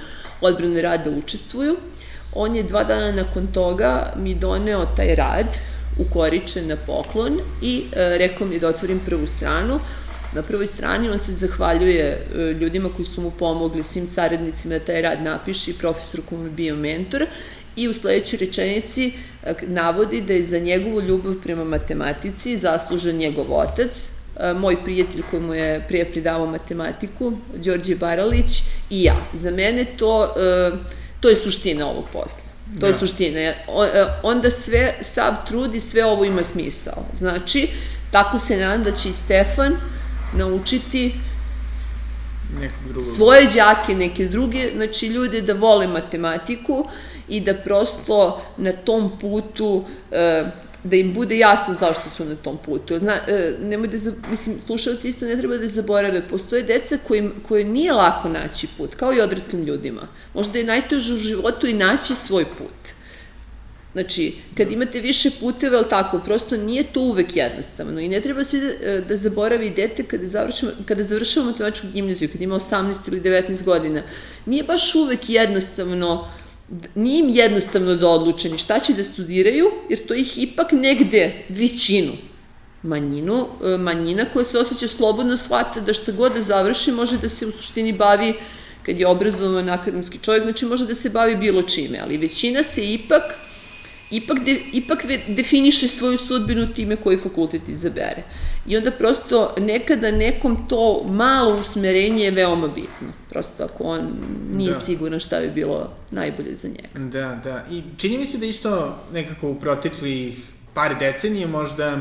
[0.41, 1.77] odbrane rada učestvuju.
[2.35, 5.47] On je dva dana nakon toga mi doneo taj rad
[5.99, 9.81] ukoričen na poklon i e, rekao mi da otvorim prvu stranu.
[10.35, 14.85] Na prvoj strani on se zahvaljuje e, ljudima koji su mu pomogli, svim saradnicima da
[14.85, 17.27] taj rad napiše i profesoru koji mu je bio mentor
[17.77, 23.53] i u sledećoj rečenici e, navodi da je za njegovu ljubav prema matematici zaslužen njegov
[23.53, 24.09] otac,
[24.41, 29.17] e, moj prijatelj koji mu je prije pridavao matematiku, Đorđe Baralić i ja.
[29.33, 30.35] Za mene to,
[31.21, 32.53] to je suština ovog posla.
[32.81, 32.99] To je da.
[32.99, 33.53] suština.
[34.23, 37.05] Onda sve, sav trud i sve ovo ima smisao.
[37.15, 37.69] Znači,
[38.11, 39.77] tako se nadam da će i Stefan
[40.35, 41.15] naučiti
[43.17, 46.89] svoje đake, neke druge, znači ljude da vole matematiku
[47.33, 50.45] i da prosto na tom putu e,
[50.85, 52.99] da im bude jasno zašto su na tom putu.
[52.99, 53.99] Zna, e, nemoj da,
[54.31, 58.95] mislim, slušalci isto ne treba da zaborave, postoje deca koji, koje nije lako naći put,
[58.95, 60.09] kao i odraslim ljudima.
[60.35, 62.93] Možda je najteže u životu i naći svoj put.
[63.93, 68.45] Znači, kad imate više puteva, ali tako, prosto nije to uvek jednostavno i ne treba
[68.45, 73.09] svi da, e, da zaboravi dete kada završava, kada završava matematičku gimnaziju, kada ima 18
[73.09, 74.03] ili 19 godina.
[74.47, 76.42] Nije baš uvek jednostavno uh,
[76.95, 81.45] nije im jednostavno da odluče ni šta će da studiraju, jer to ih ipak negde
[81.49, 82.13] većinu
[82.83, 87.29] manjinu, e, manjina koja se osjeća slobodno shvata da šta god da završi može da
[87.29, 88.35] se u suštini bavi
[88.83, 92.93] kad je obrazovan akademski čovjek, znači može da se bavi bilo čime, ali većina se
[92.93, 93.23] ipak
[94.13, 95.07] ipak, de, ipak
[95.37, 98.23] definiše svoju sudbinu time koji fakultet izabere.
[98.67, 103.09] I onda prosto nekada nekom to malo usmerenje je veoma bitno.
[103.29, 104.09] Prosto ako on
[104.55, 104.81] nije da.
[104.81, 107.09] siguran šta bi bilo najbolje za njega.
[107.11, 107.65] Da, da.
[107.71, 112.01] I čini mi se da isto nekako u proteklih par decenije možda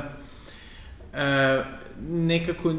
[1.14, 1.64] e,
[2.10, 2.74] nekako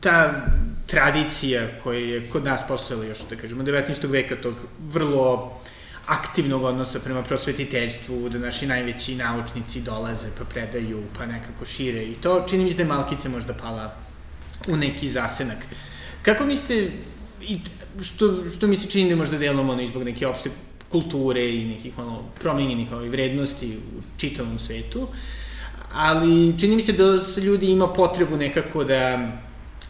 [0.00, 0.46] ta
[0.86, 4.10] tradicija koja je kod nas postojala još, da kažemo, 19.
[4.10, 4.54] veka tog
[4.92, 5.59] vrlo
[6.10, 12.14] aktivnog odnosa prema prosvetiteljstvu, da naši najveći naučnici dolaze pa predaju, pa nekako šire i
[12.14, 13.94] to čini mi se da je Malkice možda pala
[14.68, 15.58] u neki zasenak.
[16.22, 16.90] Kako mislite,
[17.42, 17.60] i
[18.02, 20.50] što, što mi se čini da možda delom ono izbog neke opšte
[20.88, 25.08] kulture i nekih malo promenjenih ovaj, vrednosti u čitavom svetu,
[25.92, 29.32] ali čini mi se da ljudi ima potrebu nekako da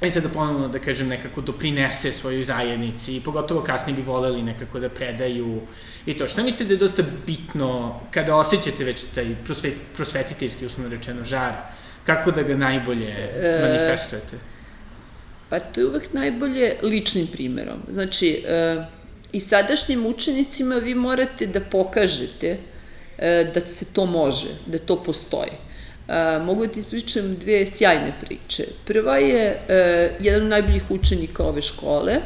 [0.06, 4.42] i sad da ponovno, da kažem, nekako doprinese svojoj zajednici i pogotovo kasnije bi voleli
[4.42, 5.60] nekako da predaju
[6.06, 6.28] i to.
[6.28, 11.52] Šta mislite da je dosta bitno kada osjećate već taj prosvet, prosvetiteljski, uslovno rečeno, žar,
[12.06, 14.36] kako da ga najbolje e, manifestujete?
[15.48, 17.78] Pa to je uvek najbolje ličnim primerom.
[17.92, 18.84] Znači, e,
[19.32, 22.58] i sadašnjim učenicima vi morate da pokažete
[23.18, 25.52] e, da se to može, da to postoji.
[26.10, 28.64] E, mogu da ti ispričam dve sjajne priče.
[28.86, 32.16] Prva je e, jedan od najboljih učenika ove škole,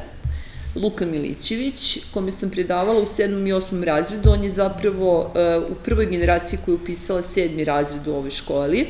[0.75, 3.49] Luka Milićević, kome sam predavala u 7.
[3.49, 3.85] i 8.
[3.85, 4.31] razredu.
[4.31, 8.87] On je zapravo e, u prvoj generaciji koja je upisala sedmi razred u ovoj školi.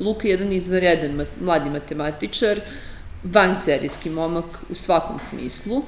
[0.00, 2.60] Luka je jedan izvanredan mladi matematičar,
[3.24, 5.82] vanserijski momak u svakom smislu.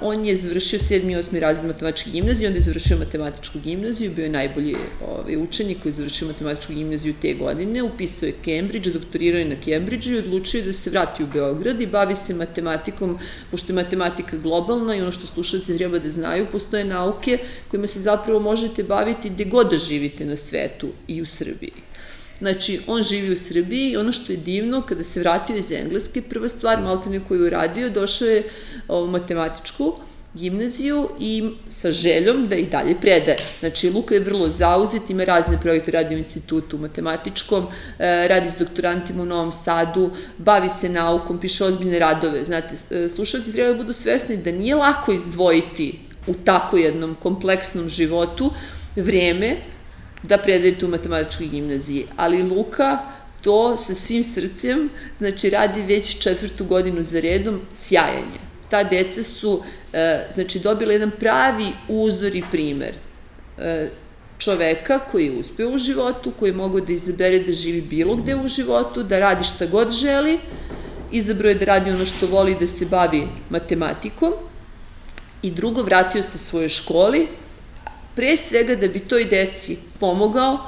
[0.00, 1.12] On je završio 7.
[1.12, 1.40] i 8.
[1.40, 4.76] razred matematičke gimnazije, onda je završio matematičku gimnaziju, bio je najbolji
[5.08, 9.56] ovaj, učenik koji je završio matematičku gimnaziju te godine, upisao je Cambridge, doktorirao je na
[9.64, 13.18] Cambridgeu i odlučio da se vrati u Beograd i bavi se matematikom,
[13.50, 17.38] pošto je matematika globalna i ono što slušalci treba da znaju, postoje nauke
[17.70, 21.72] kojima se zapravo možete baviti gde god da živite na svetu i u Srbiji.
[22.38, 26.22] Znači, on živi u Srbiji i ono što je divno, kada se vratio iz Engleske,
[26.22, 28.42] prva stvar, maltene koju je uradio, došao je
[28.88, 29.94] u matematičku
[30.34, 33.38] gimnaziju i sa željom da i dalje predaje.
[33.60, 37.66] Znači, Luka je vrlo zauzet, ima razne projekte, radi u institutu matematičkom,
[37.98, 42.44] e, radi s doktorantima u Novom Sadu, bavi se naukom, piše ozbiljne radove.
[42.44, 47.88] Znate, e, slušalci treba da budu svesni da nije lako izdvojiti u tako jednom kompleksnom
[47.88, 48.50] životu
[48.96, 49.56] vreme
[50.28, 52.06] da predajete u matematičkoj gimnaziji.
[52.16, 52.98] Ali Luka
[53.42, 58.40] to sa svim srcem, znači radi već četvrtu godinu za redom, sjajanje.
[58.70, 62.94] Ta deca su, e, znači, dobila jedan pravi uzor i primer
[63.58, 63.90] e,
[64.38, 68.36] čoveka koji je uspeo u životu, koji je mogao da izabere da živi bilo gde
[68.36, 70.38] u životu, da radi šta god želi,
[71.12, 74.32] izabrao je da radi ono što voli da se bavi matematikom
[75.42, 77.28] i drugo vratio se svojoj školi,
[78.16, 80.58] pre svega da bi toj deci pomogao,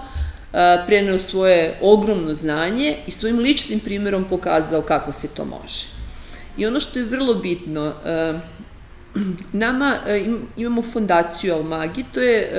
[0.87, 5.87] preneo svoje ogromno znanje i svojim ličnim primerom pokazao kako se to može.
[6.57, 7.95] I ono što je vrlo bitno,
[9.53, 9.97] nama
[10.57, 12.51] imamo fondaciju Almagi, to je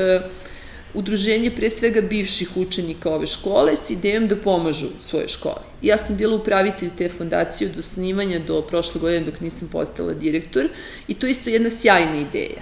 [0.94, 5.62] udruženje pre svega bivših učenika ove škole s idejom da pomažu svoje škole.
[5.82, 10.70] Ja sam bila upravitelj te fondacije od osnivanja do prošle godine dok nisam postala direktor
[11.08, 12.62] i to je isto jedna sjajna ideja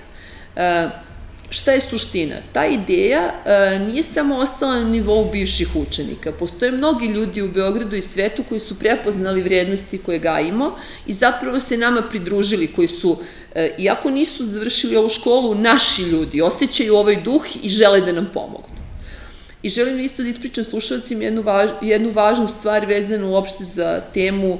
[1.55, 2.35] šta je suština?
[2.53, 6.31] Ta ideja e, nije samo ostala na nivou bivših učenika.
[6.31, 10.75] Postoje mnogi ljudi u Beogradu i svetu koji su prepoznali vrednosti koje gajimo
[11.07, 13.17] i zapravo se nama pridružili, koji su,
[13.55, 18.29] e, iako nisu završili ovu školu, naši ljudi, osjećaju ovaj duh i žele da nam
[18.33, 18.84] pomognu.
[19.65, 24.59] I želim isto da ispričam slušalcima jednu, važ, jednu važnu stvar vezanu uopšte za temu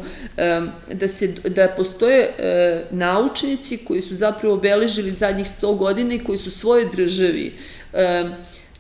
[0.93, 6.37] da, se, da postoje e, naučnici koji su zapravo obeležili zadnjih 100 godina i koji
[6.37, 7.53] su svojoj državi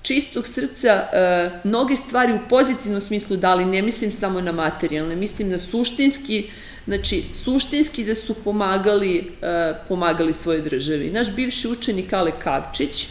[0.01, 5.49] čistog srca e, mnoge stvari u pozitivnom smislu dali, ne mislim samo na materijalne, mislim
[5.49, 6.49] na suštinski,
[6.87, 11.11] znači suštinski da su pomagali, e, pomagali svojoj državi.
[11.11, 13.07] Naš bivši učenik Ale Kavčić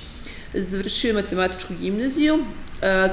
[0.55, 2.39] završio je matematičku gimnaziju,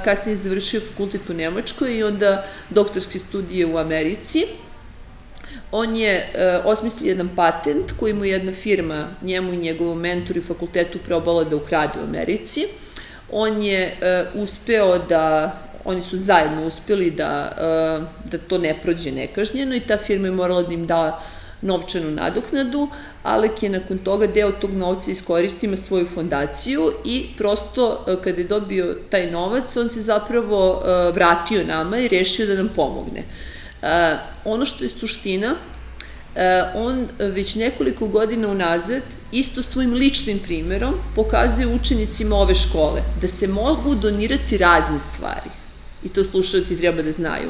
[0.03, 4.45] kasnije završio fakultet u Nemačkoj i onda doktorske studije u Americi.
[5.71, 10.43] On je e, osmislio jedan patent koji mu jedna firma, njemu i njegovom mentoru i
[10.43, 12.67] fakultetu probala da ukrade u Americi.
[13.31, 19.12] On je e, uspeo da oni su zajedno uspeli da, e, da to ne prođe
[19.12, 21.23] nekažnjeno i ta firma je morala da im da
[21.62, 22.89] novčanu nadoknadu,
[23.24, 28.42] Alek je nakon toga deo tog novca iskoristio ima svoju fondaciju i prosto e, kada
[28.42, 33.23] je dobio taj novac, on se zapravo e, vratio nama i rešio da nam pomogne.
[34.46, 35.56] ono što je suština,
[36.75, 43.48] on već nekoliko godina unazad isto svojim ličnim primerom pokazuje učenicima ove škole da se
[43.48, 45.50] mogu donirati razne stvari.
[46.04, 47.50] I to slušalci treba da znaju.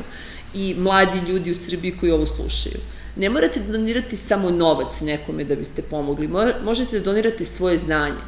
[0.53, 2.79] I mladi ljudi u Srbiji koji ovo slušaju.
[3.15, 6.29] Ne morate donirati samo novac nekome da biste pomogli,
[6.63, 8.21] možete da donirate svoje znanje.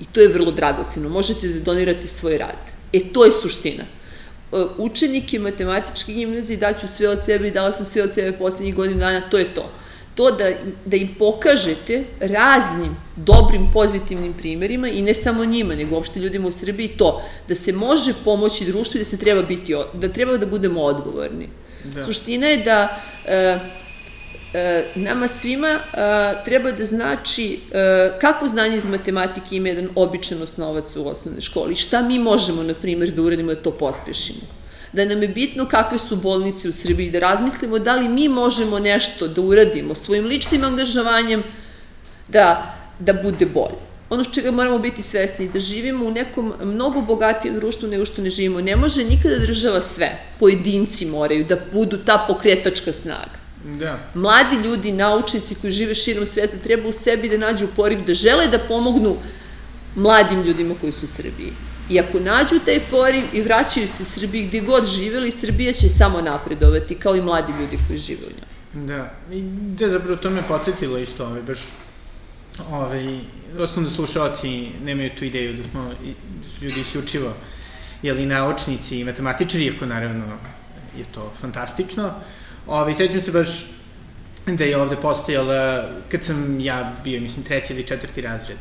[0.00, 1.08] I to je vrlo dragoceno.
[1.08, 2.58] Možete da donirate svoj rad.
[2.92, 3.84] E, to je suština.
[3.84, 8.74] E, učenike matematičke gimnazije daću sve od sebe i dala sam sve od sebe poslednjih
[8.74, 9.70] godina dana, to je to.
[10.14, 10.50] To da,
[10.84, 16.50] da im pokažete raznim dobrim, pozitivnim primerima i ne samo njima, nego uopšte ljudima u
[16.50, 20.46] Srbiji to, da se može pomoći društvu i da se treba biti, da treba da
[20.46, 21.48] budemo odgovorni.
[21.84, 22.02] Da.
[22.06, 22.88] Suština je da
[23.28, 23.58] e,
[24.94, 25.78] nama svima e,
[26.44, 31.76] treba da znači e, kakvo znanje iz matematike ima jedan običan osnovac u osnovnoj školi.
[31.76, 34.40] Šta mi možemo, na primjer, da uradimo da to pospešimo?
[34.92, 38.78] Da nam je bitno kakve su bolnice u Srbiji, da razmislimo da li mi možemo
[38.78, 41.42] nešto da uradimo svojim ličnim angažovanjem
[42.28, 47.00] da, da bude bolje ono što čega moramo biti svesni, da živimo u nekom mnogo
[47.00, 48.60] bogatijem društvu nego što ne živimo.
[48.60, 50.10] Ne može nikada država sve.
[50.40, 53.41] Pojedinci moraju da budu ta pokretačka snaga.
[53.64, 53.98] Da.
[54.14, 58.46] Mladi ljudi, naučnici koji žive širom sveta treba u sebi da nađu poriv, da žele
[58.48, 59.16] da pomognu
[59.94, 61.52] mladim ljudima koji su u Srbiji.
[61.90, 66.20] I ako nađu taj poriv i vraćaju se Srbiji gde god živeli, Srbija će samo
[66.20, 68.86] napredovati, kao i mladi ljudi koji žive u njoj.
[68.86, 69.42] Da, i
[69.78, 71.58] da zapravo to me podsjetilo isto, ove, baš,
[72.70, 73.18] ove,
[73.58, 75.90] osnovno da slušalci nemaju tu ideju da smo,
[76.42, 77.34] da su ljudi isključivo,
[78.02, 80.24] jeli, naučnici i matematičari, iako naravno
[80.98, 82.14] je to fantastično,
[82.66, 83.48] Ovaj, sećam se baš
[84.46, 88.58] da je ovde postojala, kad sam ja bio, mislim, treći ili četvrti razred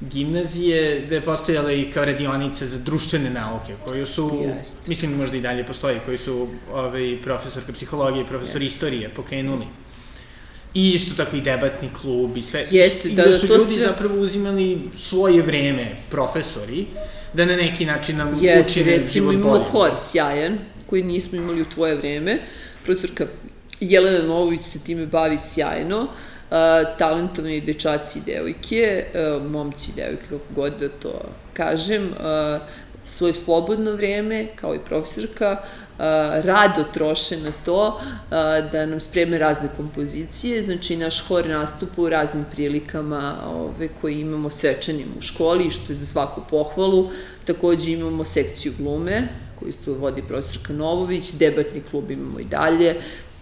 [0.00, 4.86] gimnazije, da je postojala i kao radionica za društvene nauke, koju su, Jest.
[4.86, 8.74] mislim, možda i dalje postoji, koji su ovaj, profesorka psihologije i profesor Jest.
[8.74, 9.64] istorije pokrenuli.
[10.74, 12.66] I isto tako i debatni klub i sve.
[12.70, 13.86] Jeste, da, I da, da su ljudi sve...
[13.86, 16.86] zapravo uzimali svoje vreme, profesori,
[17.32, 18.92] da na neki način nam Jeste, učine život bolje.
[18.92, 22.38] Jeste, recimo imamo hor sjajan, koji nismo imali u tvoje vreme,
[22.86, 23.26] profesorka
[23.80, 26.08] Jelena Novović se time bavi sjajno, uh,
[26.98, 31.20] talentovni dečaci i devojke, uh, momci i devojke, kako god da to
[31.52, 32.60] kažem, uh,
[33.04, 35.98] svoje slobodno vreme, kao i profesorka, uh,
[36.44, 38.00] rado troše na to uh,
[38.72, 44.50] da nam spreme razne kompozicije, znači naš hor nastupa u raznim prilikama ove, koje imamo
[44.50, 47.10] svečanim u školi, što je za svaku pohvalu,
[47.44, 49.28] takođe imamo sekciju glume,
[49.66, 52.96] koju isto vodi profesorka Novović, debatni klub imamo i dalje,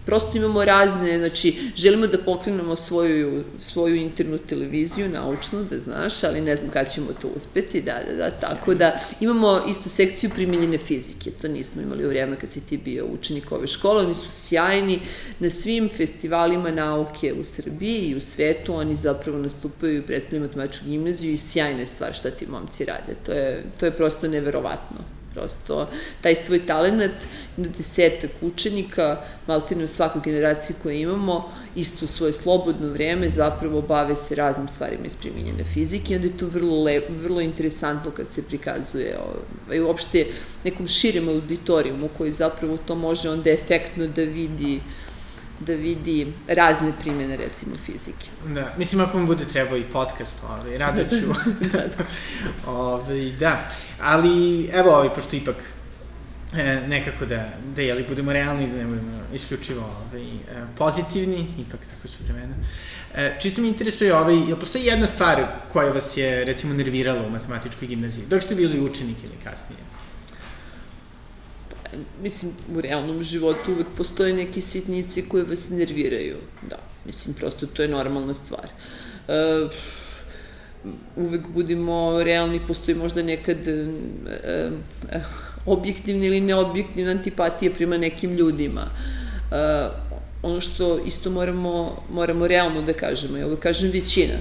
[0.05, 6.41] prosto imamo razne, znači, želimo da pokrenemo svoju, svoju internu televiziju, naučnu, da znaš, ali
[6.41, 10.77] ne znam kada ćemo to uspeti, da, da, da, tako da imamo isto sekciju primenjene
[10.77, 14.31] fizike, to nismo imali u vreme kad si ti bio učenik ove škole, oni su
[14.31, 14.99] sjajni
[15.39, 20.85] na svim festivalima nauke u Srbiji i u svetu, oni zapravo nastupaju i predstavljaju matematičku
[20.85, 25.89] gimnaziju i sjajne stvari šta ti momci rade, to je, to je prosto neverovatno prosto
[26.21, 27.11] taj svoj talent
[27.57, 34.15] na desetak učenika, maltene u svakoj generaciji koje imamo, isto svoje slobodno vreme zapravo bave
[34.15, 38.33] se raznim stvarima iz primjenjene fizike i onda je to vrlo, lep, vrlo interesantno kad
[38.33, 39.17] se prikazuje
[39.67, 40.25] ovaj, uopšte
[40.63, 45.04] nekom širem auditorijumu koji zapravo to može onda efektno da vidi uh,
[45.59, 48.27] da vidi razne primjene, recimo, fizike.
[48.47, 51.33] Da, mislim, ako mu bude trebao i podcast, ovaj, rado ću.
[51.73, 52.03] da, da.
[52.67, 53.69] Ove, ovaj, da,
[54.01, 55.55] ali, evo, ovaj, pošto ipak
[56.53, 60.25] e, nekako da, da jeli, budemo realni, da ne budemo isključivo ovaj,
[60.77, 62.55] pozitivni, ipak tako su vremena.
[63.15, 67.29] E, čisto mi interesuje, ovaj, jel postoji jedna stvar koja vas je, recimo, nervirala u
[67.29, 69.79] matematičkoj gimnaziji, dok ste bili učenik ili kasnije?
[72.21, 76.37] Mislim, u realnom životu uvek postoje neki sitnici koje vas nerviraju.
[76.69, 78.67] Da, mislim, prosto to je normalna stvar.
[79.27, 79.71] Uh,
[81.15, 83.93] uvek budimo realni, postoji možda nekad uh,
[85.15, 85.21] uh,
[85.65, 88.81] objektivni ili neobjektivna antipatija prema nekim ljudima.
[88.81, 90.05] Uh,
[90.43, 94.33] ono što isto moramo, moramo realno da kažemo, ja ovo kažem većina,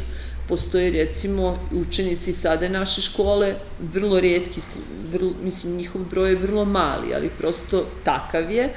[0.49, 3.55] postoje recimo učenici sada naše škole,
[3.93, 4.61] vrlo redki,
[5.13, 8.75] vrlo, mislim njihov broj je vrlo mali, ali prosto takav je,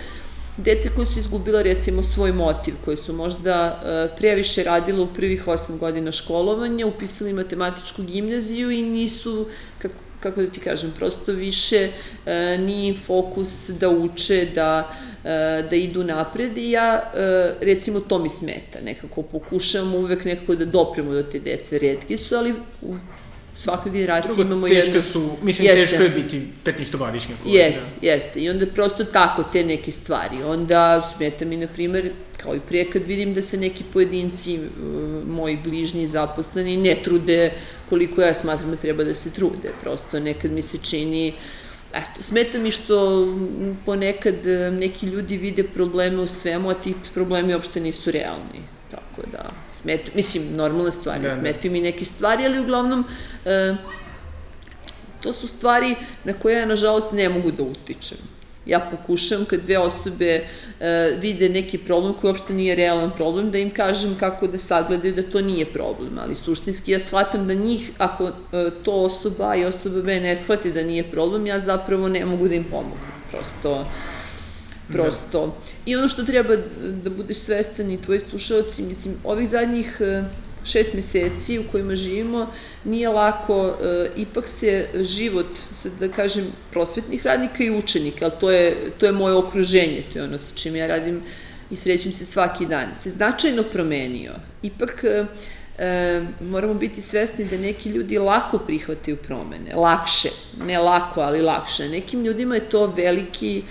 [0.57, 5.47] dece koje su izgubila recimo svoj motiv, koje su možda uh, previše radile u prvih
[5.47, 9.47] osam godina školovanja, upisali matematičku gimnaziju i nisu,
[9.81, 12.31] kako, kako da ti kažem, prosto više uh,
[12.65, 14.91] nije fokus da uče, da
[15.27, 18.79] E, da idu napred i ja, e, recimo, to mi smeta.
[18.83, 21.79] Nekako pokušavam uvek nekako da dopremo do te dece.
[21.79, 22.53] Redki su, ali
[23.57, 25.01] svakoj generaciji Drugo, imamo teško jednu...
[25.01, 25.85] su, mislim, Jeste.
[25.85, 27.35] teško je biti 15-godišnja.
[27.45, 28.41] Jeste, jeste.
[28.41, 30.43] I onda prosto tako te neke stvari.
[30.45, 34.59] Onda smeta mi, na primer, kao i prije kad vidim da se neki pojedinci,
[35.27, 37.53] moji bližnji zaposleni, ne trude
[37.89, 39.71] koliko ja smatram da treba da se trude.
[39.81, 41.33] Prosto nekad mi se čini
[41.93, 43.27] Eto, smeta mi što
[43.85, 44.35] ponekad
[44.71, 48.61] neki ljudi vide probleme u svemu, a ti problemi uopšte nisu realni.
[48.91, 49.49] Tako da,
[49.81, 53.05] smeta, mislim, normalne stvari, Da, da, smetaju mi neke stvari, ali uglavnom,
[53.45, 53.75] e,
[55.21, 58.17] to su stvari na koje ja, nažalost, ne mogu da utičem.
[58.65, 60.25] Ja pokušam kad dve osobe
[60.79, 65.13] e, vide neki problem koji uopšte nije realan problem, da im kažem kako da sagledaju
[65.13, 68.31] da to nije problem, ali suštinski ja shvatam da njih, ako e,
[68.83, 72.55] to osoba i osoba B ne shvati da nije problem, ja zapravo ne mogu da
[72.55, 73.15] im pomognem.
[73.31, 73.85] Prosto,
[74.93, 75.45] prosto.
[75.45, 75.53] Da.
[75.85, 76.55] I ono što treba
[77.03, 80.23] da budeš svestan i tvoji slušalci, mislim, ovih zadnjih e,
[80.67, 82.47] šest meseci u kojima živimo
[82.83, 88.51] nije lako, e, ipak se život, sad da kažem, prosvetnih radnika i učenika, ali to
[88.51, 91.21] je, to je moje okruženje, to je ono sa čim ja radim
[91.69, 94.33] i srećem se svaki dan, se značajno promenio.
[94.61, 95.25] Ipak e,
[95.77, 100.29] e, moramo biti svesni da neki ljudi lako prihvataju promene, lakše,
[100.65, 101.89] ne lako, ali lakše.
[101.89, 103.61] Nekim ljudima je to veliki, e,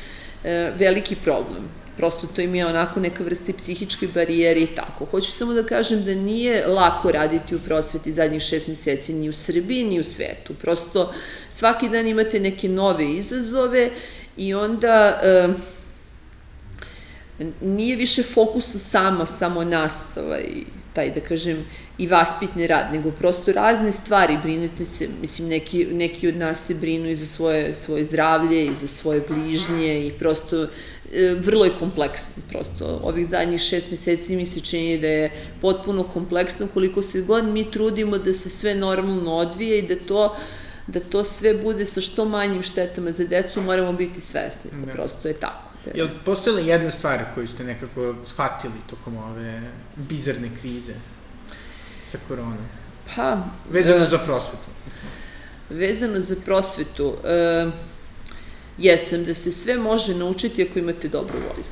[0.78, 5.04] veliki problem prosto to im je onako neka vrsta psihičke barijere i tako.
[5.04, 9.32] Hoću samo da kažem da nije lako raditi u prosveti zadnjih šest meseci ni u
[9.32, 10.54] Srbiji, ni u svetu.
[10.54, 11.12] Prosto
[11.50, 13.90] svaki dan imate neke nove izazove
[14.36, 15.48] i onda e,
[17.60, 20.64] nije više fokus sama, samo nastava i
[20.96, 21.58] taj, da kažem,
[21.98, 26.74] i vaspitni rad, nego prosto razne stvari, brinete se, mislim, neki, neki od nas se
[26.74, 31.76] brinu i za svoje, svoje zdravlje i za svoje bližnje i prosto e, vrlo je
[31.78, 35.30] kompleksno, prosto ovih zadnjih šest meseci mi se čini da je
[35.60, 40.36] potpuno kompleksno koliko se god mi trudimo da se sve normalno odvije i da to
[40.86, 44.92] da to sve bude sa što manjim štetama za decu, moramo biti svesni, da.
[44.92, 45.65] prosto je tako.
[45.86, 45.92] Da.
[45.94, 49.62] Jel postojala jedna stvar koju ste nekako shvatili tokom ove
[49.96, 50.94] bizarne krize
[52.04, 52.58] sa koronom?
[53.16, 53.38] Pa...
[53.70, 54.66] Vezano za prosvetu.
[55.70, 57.70] Vezano za prosvetu, e,
[58.78, 61.64] jesam da se sve može naučiti ako imate dobru volju.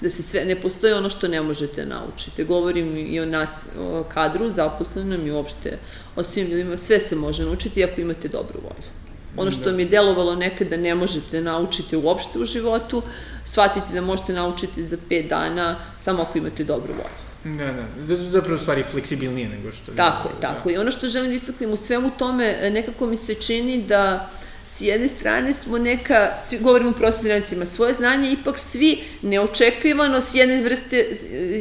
[0.00, 2.44] Da se sve, ne postoji ono što ne možete naučiti.
[2.44, 5.78] Govorim i o, nas, o kadru, zaposlenom i uopšte
[6.16, 6.76] o svim ljudima.
[6.76, 9.01] Sve se može naučiti ako imate dobru volju.
[9.36, 9.76] Ono što da.
[9.76, 13.02] mi je delovalo nekada ne možete naučiti uopšte u životu,
[13.44, 17.56] shvatite da možete naučiti za 5 dana samo ako imate dobru volju.
[17.58, 19.92] Da, da, da su zapravo stvari fleksibilnije nego što...
[19.92, 20.74] Tako je, tako da.
[20.74, 24.30] I ono što želim da istaknem u svemu tome, nekako mi se čini da
[24.66, 30.34] s jedne strane smo neka, svi govorimo o prosvetnim svoje znanje ipak svi neočekivano s
[30.34, 31.06] jedne vrste,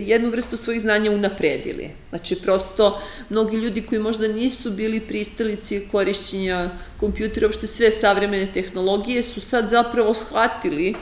[0.06, 1.90] jednu vrstu svojih znanja unapredili.
[2.10, 9.24] Znači, prosto, mnogi ljudi koji možda nisu bili pristalici korišćenja kompjutera, uopšte sve savremene tehnologije,
[9.24, 10.96] su sad zapravo shvatili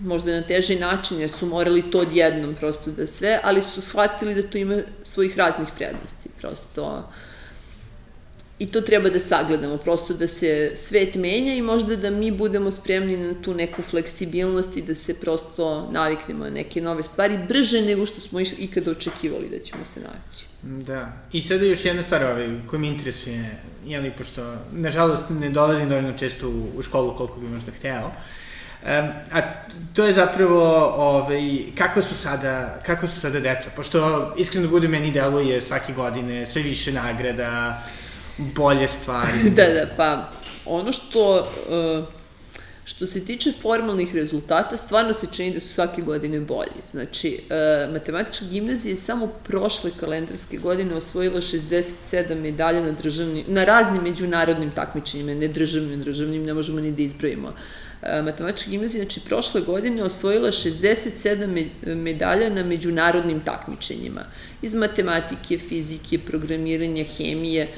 [0.00, 4.34] možda na teži način, jer su morali to odjednom prosto da sve, ali su shvatili
[4.34, 7.12] da to ima svojih raznih prednosti, prosto
[8.58, 12.70] i to treba da sagledamo, prosto da se svet menja i možda da mi budemo
[12.70, 17.82] spremni na tu neku fleksibilnost i da se prosto naviknemo na neke nove stvari brže
[17.82, 20.46] nego što smo ikada očekivali da ćemo se navići.
[20.62, 21.12] Da.
[21.32, 26.18] I sada još jedna stvar ovaj, koja mi interesuje, jeli, pošto nažalost ne dolazim dovoljno
[26.18, 28.10] često u, u školu koliko bi možda hteo,
[28.84, 28.90] Um,
[29.32, 29.40] a
[29.94, 30.60] to je zapravo
[30.96, 36.46] ovaj, kako su sada kako su sada deca pošto iskreno bude meni deluje svake godine
[36.46, 37.82] sve više nagrada
[38.38, 39.50] bolje stvari.
[39.56, 40.30] da, da, pa
[40.66, 42.04] ono što, uh,
[42.84, 46.80] što se tiče formalnih rezultata, stvarno se čini da su svake godine bolji.
[46.90, 53.64] Znači, uh, matematička gimnazija je samo prošle kalendarske godine osvojila 67 medalja na, državni, na
[53.64, 57.48] raznim međunarodnim takmičenjima, ne državnim, državnim, ne možemo ni da izbrojimo.
[57.48, 57.54] Uh,
[58.24, 64.20] matematička gimnazija, znači, prošle godine osvojila 67 medalja na međunarodnim takmičenjima.
[64.62, 67.68] Iz matematike, fizike, programiranja, hemije,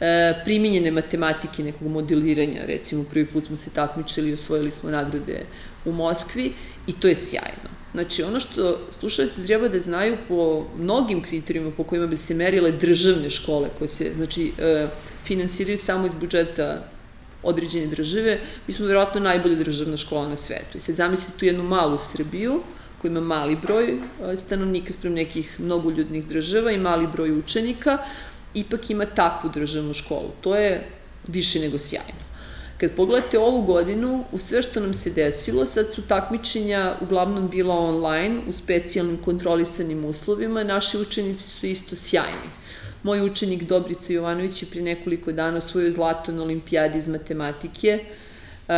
[0.00, 5.46] e, primenjene matematike, nekog modeliranja, recimo prvi put smo se takmičili i osvojili smo nagrade
[5.84, 6.52] u Moskvi
[6.86, 7.74] i to je sjajno.
[7.94, 12.72] Znači, ono što slušalci treba da znaju po mnogim kriterijima po kojima bi se merile
[12.72, 14.86] državne škole, koje se, znači, e,
[15.24, 16.88] finansiraju samo iz budžeta
[17.42, 20.78] određene države, mi smo verovatno najbolja državna škola na svetu.
[20.78, 22.60] I sad zamislite tu jednu malu Srbiju,
[23.02, 23.98] koja ima mali broj
[24.36, 27.98] stanovnika sprem nekih mnogoljudnih država i mali broj učenika,
[28.54, 30.30] ipak ima takvu državnu školu.
[30.40, 30.88] To je
[31.28, 32.24] više nego sjajno.
[32.78, 37.74] Kad pogledate ovu godinu, u sve što nam se desilo, sad su takmičenja uglavnom bila
[37.74, 42.50] online, u specijalnim kontrolisanim uslovima, naši učenici su isto sjajni.
[43.02, 47.98] Moj učenik Dobrica Jovanović je pri nekoliko dana osvojio zlato na olimpijadi iz matematike.
[48.68, 48.74] Uh,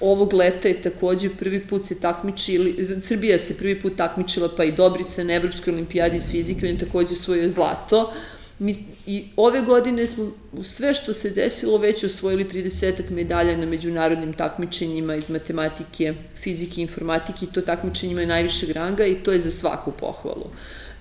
[0.00, 4.72] ovog leta je takođe prvi put se takmičili, Srbija se prvi put takmičila, pa i
[4.72, 8.12] Dobrica na Evropskoj olimpijadi iz fizike, on je takođe osvojio zlato.
[8.58, 8.76] Mi,
[9.06, 10.32] I ove godine smo
[10.62, 17.44] sve što se desilo već osvojili 30 medalja na međunarodnim takmičenjima iz matematike, fizike informatike
[17.44, 20.50] i to takmičenjima je najvišeg ranga i to je za svaku pohvalu.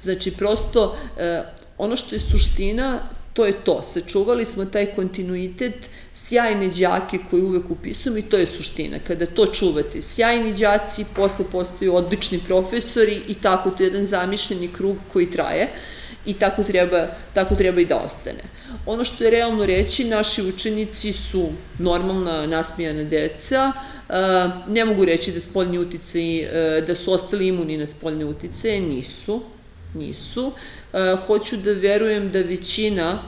[0.02, 1.44] Znači, prosto, eh,
[1.78, 3.84] ono što je suština, to je to.
[3.84, 8.98] Sačuvali smo taj kontinuitet, sjajne đake koji uvek upisujem i to je suština.
[9.08, 14.68] Kada to čuvate, sjajni đaci, posle postaju odlični profesori i tako to je jedan zamišljeni
[14.68, 15.70] krug koji traje
[16.26, 18.44] i tako treba, tako treba i da ostane.
[18.86, 21.50] Ono što je realno reći, naši učenici su
[21.80, 23.72] normalna, nasmijana deca,
[24.68, 26.20] ne mogu reći da spoljni utice,
[26.88, 29.42] da su ostali imuni na spoljne utice, nisu,
[29.94, 30.52] nisu.
[31.28, 33.20] Hoću da verujem da većina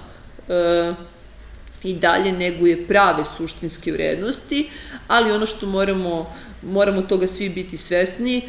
[1.83, 4.69] i dalje neguje prave suštinske vrednosti,
[5.07, 8.41] ali ono što moramo, moramo toga svi biti svesni,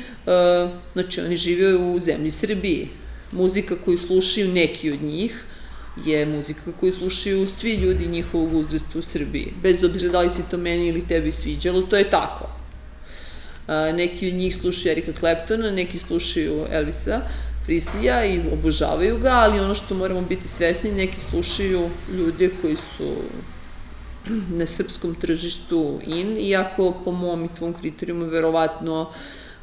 [0.93, 2.89] znači oni žive u zemlji Srbiji,
[3.33, 5.45] muzika koju slušaju neki od njih
[6.05, 9.53] je muzika koju slušaju svi ljudi njihovog uzrasta u Srbiji.
[9.63, 12.49] Bez obzira da li se to meni ili tebi sviđalo, to je tako.
[13.95, 17.21] Neki od njih slušaju Erika Claptona, neki slušaju Elvisa
[17.67, 23.17] Prislija i obožavaju ga, ali ono što moramo biti svesni, neki slušaju ljude koji su
[24.51, 29.09] na srpskom tržištu in, iako po mom i tvom kriterijumu verovatno uh,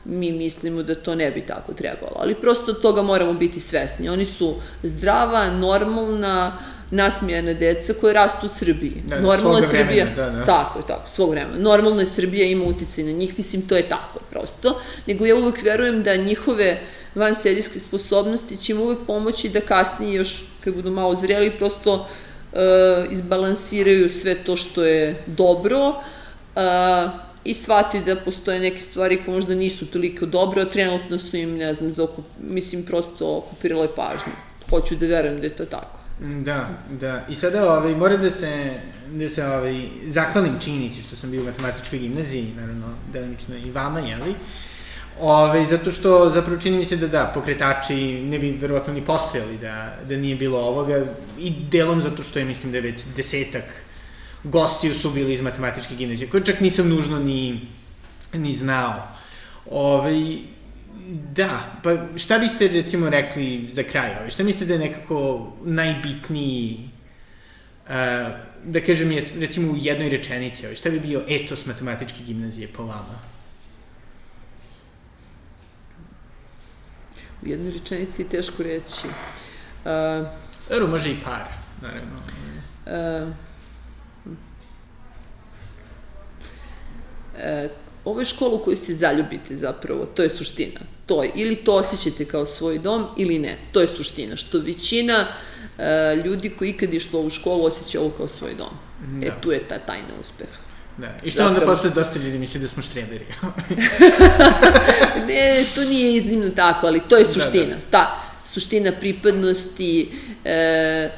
[0.06, 2.16] mi mislimo da to ne bi tako trebalo.
[2.16, 4.10] Ali prosto toga moramo biti svesni.
[4.10, 6.58] Oni su zdrava, normalna,
[6.92, 9.04] nasmijana deca koje rastu u Srbiji.
[9.08, 10.46] Da, Normalno je Srbija, Srbija, da, da.
[10.46, 11.58] tako je, tako, svog vremena.
[11.58, 14.80] Normalno je Srbija ima uticaj na njih, mislim, to je tako prosto.
[15.08, 16.80] Nego ja uvek verujem da njihove
[17.16, 22.60] vanserijske sposobnosti će im uvek pomoći da kasnije još, kad budu malo zreli, prosto uh,
[23.12, 29.56] izbalansiraju sve to što je dobro, uh, i shvati da postoje neke stvari koje možda
[29.56, 34.34] nisu toliko dobre, a trenutno su im, ne znam, zaokup, mislim, prosto okupirale pažnju.
[34.70, 36.00] Hoću da verujem da je to tako.
[36.20, 36.70] Da,
[37.00, 37.26] da.
[37.30, 38.74] I sada ovaj, moram da se,
[39.12, 44.00] da se ovaj, zahvalim činjenici što sam bio u matematičkoj gimnaziji, naravno, delimično i vama,
[44.00, 44.36] jeli?
[45.20, 49.58] Ove, zato što zapravo čini mi se da da, pokretači ne bi verovatno ni postojali
[49.58, 51.06] da, da nije bilo ovoga
[51.40, 53.64] i delom zato što je mislim da je već desetak
[54.44, 57.62] gostiju su bili iz matematičke gimnazije, koje čak nisam nužno ni,
[58.34, 59.08] ni znao.
[59.70, 60.38] Ove,
[61.36, 64.16] da, pa šta biste recimo rekli za kraj?
[64.20, 64.30] Ove?
[64.30, 66.90] Šta mislite da je nekako najbitniji,
[67.86, 67.92] uh,
[68.66, 70.76] da kažem je, recimo u jednoj rečenici, ove?
[70.76, 73.20] šta bi bio etos matematičke gimnazije po vama?
[77.42, 79.08] U jednoj rečenici je teško reći.
[79.86, 80.28] Uh,
[80.70, 81.44] Ero, može i par,
[81.82, 82.16] naravno.
[82.86, 83.34] Uh,
[87.38, 87.70] e,
[88.06, 90.80] ovo je škola u kojoj se zaljubite zapravo, to je suština.
[91.06, 95.28] To je, ili to osjećate kao svoj dom ili ne, to je suština, što većina
[95.78, 98.74] e, ljudi koji ikad išlo u školu osjeća ovo kao svoj dom.
[99.20, 99.28] Da.
[99.28, 100.64] E, tu je ta tajna uspeha.
[100.98, 101.18] Da.
[101.24, 101.56] I što Zapravo...
[101.56, 103.26] onda posle dosta ljudi misli da smo štreberi?
[105.28, 107.66] ne, to nije iznimno tako, ali to je suština.
[107.66, 107.82] Da, da.
[107.92, 110.12] Ta suština pripadnosti,
[110.46, 111.10] e,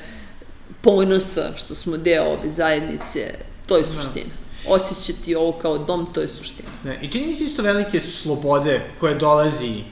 [0.82, 3.34] ponosa što smo deo ove zajednice,
[3.66, 3.88] to je da.
[3.88, 4.30] suština.
[4.40, 6.70] Da osjećati ovo kao dom, to je suština.
[6.84, 9.84] Ne, I čini mi se isto velike slobode koje dolazi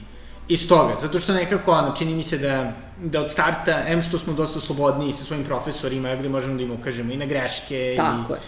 [0.48, 2.72] iz toga, zato što nekako, ono, čini mi se da,
[3.02, 6.72] da od starta, em što smo dosta slobodniji sa svojim profesorima, gde možemo da im
[6.72, 8.40] ukažemo i na greške, Tako i, je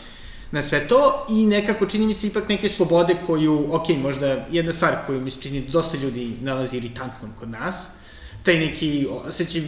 [0.50, 4.72] na sve to i nekako čini mi se ipak neke slobode koju, ok, možda jedna
[4.72, 7.88] stvar koju mi se čini dosta ljudi nalazi iritantnom kod nas,
[8.42, 9.62] taj neki osjećaj,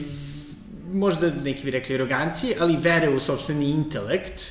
[0.92, 4.42] možda neki bi rekli arogancije, ali vere u sobstveni intelekt,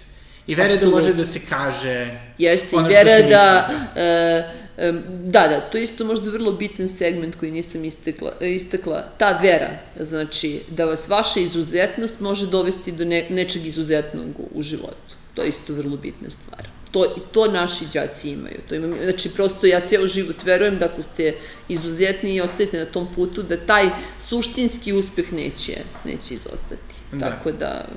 [0.48, 3.70] I vera da može da se kaže Jeste, ono i vera da...
[3.96, 4.68] Uh,
[5.10, 9.06] da, da, to je isto možda vrlo bitan segment koji nisam istekla, istekla.
[9.18, 9.70] Ta vera,
[10.00, 15.16] znači, da vas vaša izuzetnost može dovesti do ne, nečeg izuzetnog u životu.
[15.36, 16.68] To je isto vrlo bitna stvar.
[16.92, 18.60] To, to naši đaci imaju.
[18.70, 21.34] To imam, znači, prosto ja ceo život verujem da ako ste
[21.70, 23.90] izuzetni i ostajete na tom putu, da taj
[24.30, 26.96] suštinski uspeh neće, neće izostati.
[27.12, 27.20] Da.
[27.20, 27.88] Tako da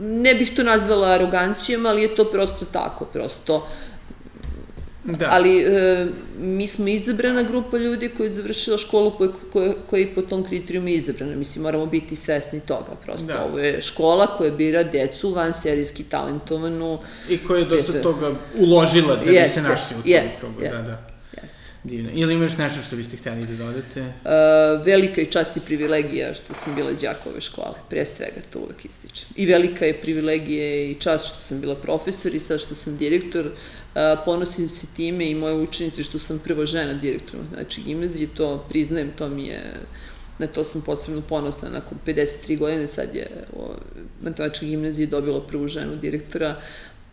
[0.00, 3.66] ne bih to nazvala arogancijom, ali je to prosto tako, prosto
[5.04, 5.28] Da.
[5.30, 6.06] Ali e,
[6.38, 10.44] mi smo izabrana grupa ljudi koji je završila školu koja, koja, koja je po tom
[10.44, 11.36] kriterijumu izabrana.
[11.36, 12.96] Mislim, moramo biti svesni toga.
[13.02, 13.44] Prosto da.
[13.44, 16.98] ovo je škola koja bira decu van serijski talentovanu.
[17.28, 20.10] I koja je dosta toga uložila da jeste, bi se našli u tom.
[20.10, 20.76] Jeste, jeste.
[20.76, 21.13] Da, da.
[21.84, 22.10] Divno.
[22.14, 24.00] Ili imaš nešto što biste hteli da dodate?
[24.00, 28.58] Uh, velika je čast i privilegija što sam bila đak ove škole, pre svega to
[28.58, 29.28] uvek ističem.
[29.36, 33.46] I velika je privilegija i čast što sam bila profesor i sad što sam direktor.
[33.46, 38.66] Uh, ponosim se time i moje učenice što sam prva žena direktor znači gimnazije, to
[38.68, 39.74] priznajem, to mi je
[40.38, 43.26] na to sam posebno ponosna, nakon 53 godine sad je
[43.56, 43.74] o,
[44.22, 46.60] matematička gimnazija dobila prvu ženu direktora,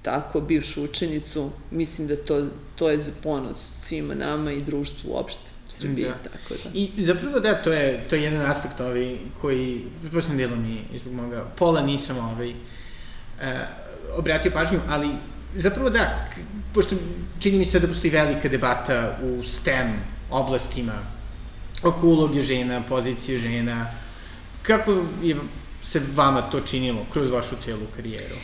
[0.02, 5.52] tako bivšu učenicu, mislim da to, to je za ponos svima nama i društvu uopšte.
[5.68, 6.30] Srbije, da.
[6.30, 6.70] tako da.
[6.74, 11.14] I zapravo da, to je, to je jedan aspekt ovaj koji, pretpostavljam delom i zbog
[11.14, 12.56] moga pola nisam ovaj, uh,
[14.18, 15.10] obratio pažnju, ali
[15.56, 16.26] zapravo da,
[16.74, 16.95] pošto
[17.39, 19.93] čini mi se da postoji velika debata u STEM
[20.30, 20.93] oblastima
[21.84, 23.91] oko uloge žena, pozicije žena,
[24.62, 25.36] kako je
[25.84, 28.36] se vama to činilo kroz vašu celu karijeru?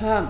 [0.00, 0.26] Pa,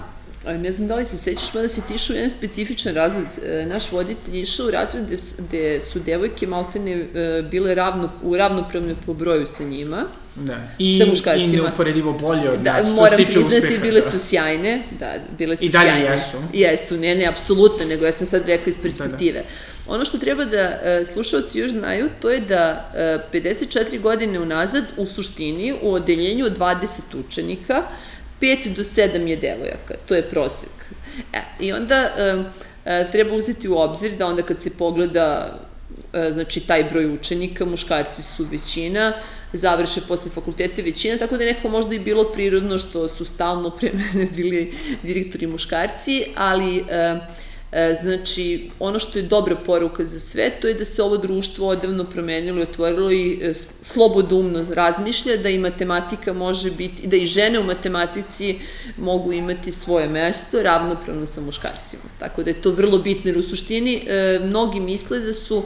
[0.47, 3.27] ne znam da li se sećaš, mada si ti išao u jedan specifičan razred.
[3.45, 8.11] E, naš voditelj je išao u razred gde, gde su devojke maltene e, bile ravno,
[8.23, 10.05] u ravnopravne po broju sa njima.
[10.35, 10.69] Da.
[10.79, 11.49] I, sa muškarcima.
[11.49, 15.65] I neuporedivo bolje od da, nas, moram priznati, uspeha, bile su sjajne, da, bile su
[15.65, 16.07] I dalje sjajne.
[16.07, 16.37] jesu.
[16.53, 19.39] Jesu, ne, ne, apsolutno, nego ja sam sad rekla iz perspektive.
[19.39, 19.45] Da,
[19.87, 19.95] da.
[19.95, 22.93] Ono što treba da uh, slušalci još znaju, to je da
[23.33, 27.83] uh, 54 godine unazad, u suštini, u odeljenju od 20 učenika,
[28.41, 30.71] 5 do 7 je devojaka, to je prosek.
[31.33, 32.11] E, I onda
[32.85, 35.59] e, treba uzeti u obzir da onda kad se pogleda
[36.13, 39.13] e, znači taj broj učenika, muškarci su većina,
[39.53, 43.71] završe posle fakultete većina, tako da je neko možda i bilo prirodno što su stalno
[43.71, 47.21] pre mene bili direktori muškarci, ali E,
[48.03, 52.05] znači, ono što je dobra poruka za sve, to je da se ovo društvo odavno
[52.05, 57.59] promenilo i otvorilo i e, slobodumno razmišlja da i matematika može biti, da i žene
[57.59, 58.59] u matematici
[58.97, 62.03] mogu imati svoje mesto ravnopravno sa muškarcima.
[62.19, 65.63] Tako da je to vrlo bitno, jer u suštini e, mnogi misle da su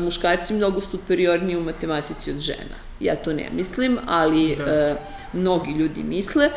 [0.00, 2.76] muškarci mnogo superiorniji u matematici od žena.
[3.00, 4.96] Ja to ne mislim, ali da.
[5.32, 6.50] mnogi ljudi misle.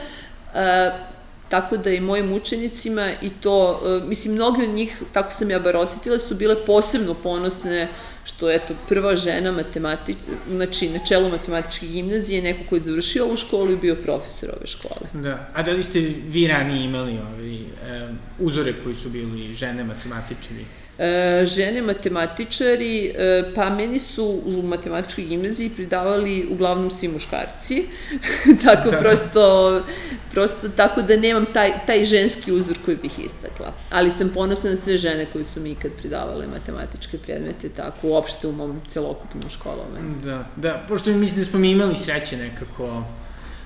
[1.49, 5.59] Tako da i mojim učenicima i to, e, mislim, mnogi od njih, tako sam ja
[5.59, 7.87] bar osetila, su bile posebno ponosne
[8.25, 10.17] što eto prva žena matematič,
[10.49, 14.67] znači na čelu matematičke gimnazije, neko ko je završio ovu školu i bio profesor ove
[14.67, 15.07] škole.
[15.13, 17.65] Da, a da li ste vi ranije imali ovi,
[18.09, 20.65] um, uzore koji su bili žene matematičari?
[20.99, 27.83] E, žene matematičari, e, pa meni su u matematičkoj gimnaziji pridavali uglavnom svi muškarci,
[28.65, 28.97] tako da.
[28.97, 29.83] prosto,
[30.31, 33.73] prosto tako da nemam taj, taj ženski uzor koji bih istakla.
[33.89, 38.47] Ali sam ponosna na sve žene koje su mi ikad pridavale matematičke predmete, tako uopšte
[38.47, 40.15] u mom celokupnom školovanju.
[40.23, 43.03] Da, da, pošto mislim da smo mi imali sreće nekako,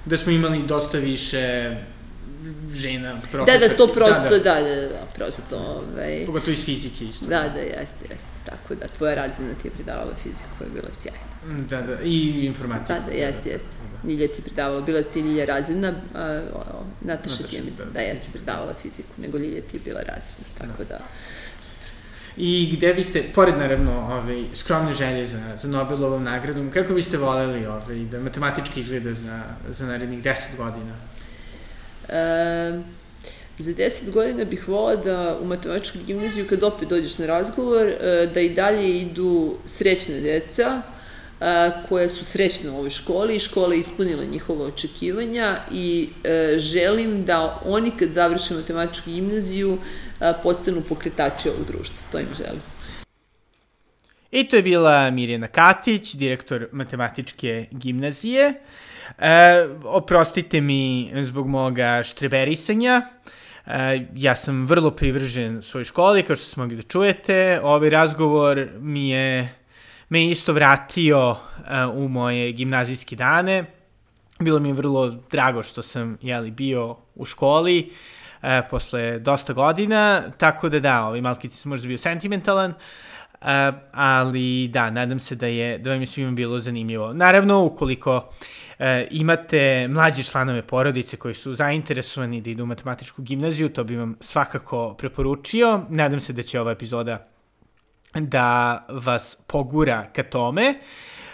[0.06, 1.76] da smo imali dosta više
[2.74, 3.60] žena, profesor.
[3.60, 6.24] Da, da, to prosto, da, da, da, da, da prosto, ovaj...
[6.26, 7.26] Pogotovo iz fizike isto.
[7.26, 10.92] Da, da, jeste, jeste, tako da, tvoja razina ti je pridavala fiziku koja je bila
[10.92, 11.58] sjajna.
[11.58, 12.94] Mm, da, da, i informatiku.
[12.94, 13.68] Da, da, jeste, jeste.
[14.04, 14.10] Da.
[14.10, 17.94] Ljilja ti pridavala, bila ti Ljilja razredna, a, o, o, Nataša ti je, mislim, da,
[17.94, 20.98] da jeste pridavala fiziku, nego Ljilja ti je bila razredna, tako da.
[20.98, 21.04] da
[22.38, 27.66] I gde biste, pored naravno ovaj, skromne želje za, za Nobelovom nagradom, kako biste voleli
[27.66, 30.96] ovaj, da matematički izgleda za, za narednih 10 godina?
[32.10, 32.80] E,
[33.62, 38.30] za 10 godina bih volila da u matematičku gimnaziju, kad opet dođeš na razgovor, e,
[38.34, 40.82] da i dalje idu srećne deca,
[41.42, 47.26] e, koja su srećne u ovoj školi i škola ispunila njihova očekivanja i e, želim
[47.26, 49.78] da oni kad završe matematičku gimnaziju
[50.44, 51.98] postanu pokretači ovog društva.
[52.12, 52.62] To im želim.
[54.32, 58.54] I to je bila Mirjana Katić, direktor matematičke gimnazije.
[59.20, 63.02] E, oprostite mi zbog moga štreberisanja.
[63.66, 67.60] E, ja sam vrlo privržen svojoj školi, kao što ste mogli da čujete.
[67.64, 69.56] Ovaj razgovor mi je
[70.10, 71.36] me isto vratio
[71.70, 73.66] e, u moje gimnazijske dane.
[74.40, 77.94] Bilo mi je vrlo drago što sam jeli, bio u školi
[78.42, 82.74] e, posle dosta godina, tako da da, ovaj malkice sam možda bio sentimentalan,
[83.92, 87.14] Ali da, nadam se da je da vam je svima bilo zanimljivo.
[87.14, 93.70] Naravno, ukoliko uh, imate mlađe članove porodice koji su zainteresovani da idu u matematičku gimnaziju,
[93.70, 95.82] to bi vam svakako preporučio.
[95.90, 97.28] Nadam se da će ova epizoda
[98.14, 100.76] da vas pogura ka tome.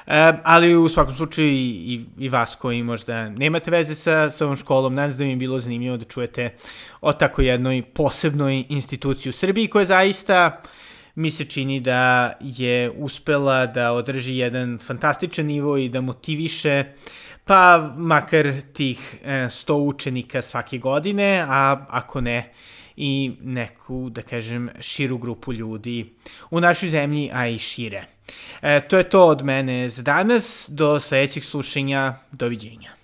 [0.08, 4.46] Uh, ali u svakom slučaju i, i, i vas koji možda nemate veze sa, sa
[4.46, 6.56] ovom školom, nadam se da mi je bilo zanimljivo da čujete
[7.02, 10.70] o tako jednoj posebnoj instituciji u Srbiji koja zaista uh,
[11.18, 16.84] mi se čini da je uspela da održi jedan fantastičan nivo i da motiviše
[17.46, 22.54] pa makar tih 100 e, učenika svake godine, a ako ne
[22.96, 26.14] i neku, da kažem, širu grupu ljudi
[26.52, 28.04] u našoj zemlji, a i šire.
[28.62, 30.70] E, to je to od mene za danas.
[30.70, 32.14] Do sledećeg slušanja.
[32.32, 32.97] Doviđenja.